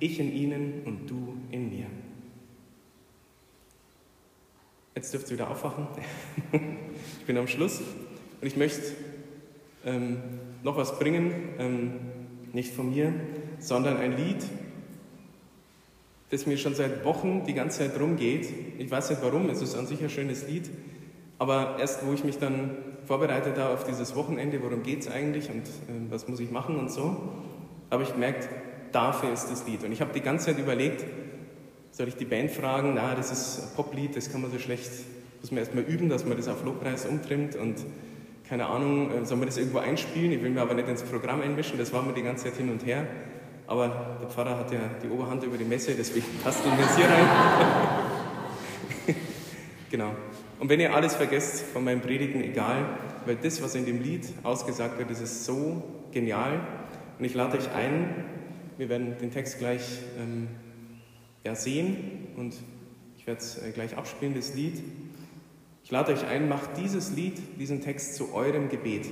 ich 0.00 0.18
in 0.18 0.32
ihnen 0.32 0.82
und 0.84 1.08
du 1.08 1.36
in 1.52 1.70
mir. 1.70 1.86
Jetzt 4.98 5.14
dürft 5.14 5.28
ihr 5.28 5.34
wieder 5.34 5.48
aufwachen. 5.48 5.86
ich 7.20 7.24
bin 7.24 7.38
am 7.38 7.46
Schluss 7.46 7.78
und 8.40 8.46
ich 8.48 8.56
möchte 8.56 8.82
ähm, 9.86 10.18
noch 10.64 10.76
was 10.76 10.98
bringen, 10.98 11.50
ähm, 11.60 11.92
nicht 12.52 12.74
von 12.74 12.90
mir, 12.90 13.12
sondern 13.60 13.98
ein 13.98 14.16
Lied, 14.16 14.42
das 16.30 16.46
mir 16.46 16.58
schon 16.58 16.74
seit 16.74 17.04
Wochen 17.04 17.44
die 17.46 17.54
ganze 17.54 17.78
Zeit 17.78 18.00
rumgeht. 18.00 18.48
Ich 18.78 18.90
weiß 18.90 19.10
nicht 19.10 19.22
warum, 19.22 19.48
es 19.50 19.62
ist 19.62 19.76
an 19.76 19.86
sich 19.86 20.02
ein 20.02 20.10
schönes 20.10 20.48
Lied, 20.48 20.68
aber 21.38 21.76
erst 21.78 22.04
wo 22.04 22.12
ich 22.12 22.24
mich 22.24 22.38
dann 22.38 22.70
vorbereitet 23.06 23.56
habe 23.56 23.74
auf 23.74 23.84
dieses 23.84 24.16
Wochenende, 24.16 24.60
worum 24.64 24.82
geht 24.82 25.02
es 25.02 25.08
eigentlich 25.08 25.48
und 25.48 25.62
äh, 25.62 26.10
was 26.10 26.26
muss 26.26 26.40
ich 26.40 26.50
machen 26.50 26.76
und 26.76 26.90
so, 26.90 27.34
habe 27.92 28.02
ich 28.02 28.12
gemerkt, 28.14 28.48
dafür 28.90 29.32
ist 29.32 29.46
das 29.48 29.64
Lied. 29.64 29.84
Und 29.84 29.92
ich 29.92 30.00
habe 30.00 30.12
die 30.12 30.22
ganze 30.22 30.46
Zeit 30.46 30.58
überlegt, 30.58 31.04
soll 31.98 32.06
ich 32.06 32.14
die 32.14 32.26
Band 32.26 32.52
fragen, 32.52 32.92
na, 32.94 33.16
das 33.16 33.32
ist 33.32 33.60
ein 33.60 33.74
Poplied, 33.74 34.16
das 34.16 34.30
kann 34.30 34.40
man 34.40 34.52
so 34.52 34.58
schlecht, 34.60 34.88
muss 35.40 35.50
man 35.50 35.58
erstmal 35.58 35.82
üben, 35.82 36.08
dass 36.08 36.24
man 36.24 36.36
das 36.36 36.46
auf 36.46 36.64
Lobpreis 36.64 37.06
umtrimmt 37.06 37.56
und 37.56 37.74
keine 38.48 38.66
Ahnung, 38.66 39.10
äh, 39.10 39.26
soll 39.26 39.36
man 39.36 39.48
das 39.48 39.58
irgendwo 39.58 39.78
einspielen? 39.78 40.30
Ich 40.30 40.40
will 40.40 40.50
mir 40.50 40.62
aber 40.62 40.74
nicht 40.74 40.88
ins 40.88 41.02
Programm 41.02 41.40
einmischen, 41.42 41.76
das 41.76 41.92
war 41.92 42.04
mir 42.04 42.12
die 42.12 42.22
ganze 42.22 42.44
Zeit 42.44 42.54
hin 42.54 42.70
und 42.70 42.86
her. 42.86 43.04
Aber 43.66 44.16
der 44.22 44.28
Pfarrer 44.28 44.58
hat 44.58 44.72
ja 44.72 44.78
die 45.02 45.08
Oberhand 45.08 45.42
über 45.42 45.58
die 45.58 45.64
Messe, 45.64 45.92
deswegen 45.98 46.24
passt 46.44 46.64
ihn 46.64 46.72
jetzt 46.78 46.96
hier 46.96 47.06
rein. 47.06 47.26
genau. 49.90 50.12
Und 50.60 50.68
wenn 50.68 50.78
ihr 50.78 50.94
alles 50.94 51.16
vergesst 51.16 51.62
von 51.62 51.82
meinen 51.82 52.00
Predigten, 52.00 52.44
egal, 52.44 52.90
weil 53.26 53.36
das, 53.42 53.60
was 53.60 53.74
in 53.74 53.86
dem 53.86 54.00
Lied 54.00 54.24
ausgesagt 54.44 54.98
wird, 54.98 55.10
das 55.10 55.20
ist 55.20 55.44
so 55.44 55.82
genial. 56.12 56.60
Und 57.18 57.24
ich 57.24 57.34
lade 57.34 57.58
euch 57.58 57.68
ein, 57.72 58.24
wir 58.76 58.88
werden 58.88 59.16
den 59.20 59.32
Text 59.32 59.58
gleich 59.58 59.98
ähm, 60.16 60.46
ja, 61.44 61.54
sehen 61.54 62.28
und 62.36 62.54
ich 63.16 63.26
werde 63.26 63.40
es 63.40 63.58
äh, 63.58 63.70
gleich 63.72 63.96
abspielen, 63.96 64.34
das 64.34 64.54
Lied. 64.54 64.82
Ich 65.84 65.90
lade 65.90 66.12
euch 66.12 66.26
ein, 66.26 66.48
macht 66.48 66.76
dieses 66.76 67.12
Lied, 67.12 67.40
diesen 67.58 67.80
Text 67.80 68.14
zu 68.16 68.34
eurem 68.34 68.68
Gebet. 68.68 69.06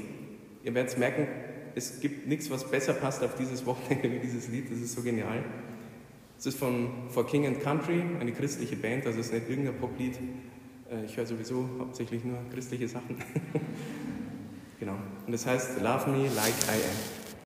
Ihr 0.63 0.75
werdet 0.75 0.99
merken, 0.99 1.27
es 1.75 2.01
gibt 2.01 2.27
nichts, 2.27 2.51
was 2.51 2.69
besser 2.71 2.95
passt 2.95 3.23
auf 3.23 3.35
dieses 3.37 3.65
Wochenende 3.67 4.11
wie 4.13 4.19
dieses 4.19 4.49
Lied. 4.49 4.71
Das 4.71 4.79
ist 4.79 4.95
so 4.95 5.03
genial. 5.03 5.45
Es 6.39 6.47
ist 6.47 6.59
von 6.59 6.89
For 7.09 7.27
King 7.27 7.47
and 7.47 7.61
Country, 7.61 8.03
eine 8.21 8.33
christliche 8.33 8.77
Band, 8.77 9.07
also 9.07 9.21
es 9.21 9.27
ist 9.27 9.33
nicht 9.33 9.49
irgendein 9.49 9.79
Poplied. 9.79 10.19
Äh, 10.91 11.05
ich 11.05 11.17
höre 11.17 11.27
sowieso 11.27 11.69
hauptsächlich 11.79 12.25
nur 12.25 12.39
christliche 12.53 12.89
Sachen. 12.89 13.17
genau. 14.81 14.97
Und 15.27 15.33
das 15.33 15.47
heißt 15.47 15.81
Love 15.81 16.11
Me 16.11 16.29
Like 16.35 16.55
I 16.69 16.83
Am. 16.83 17.16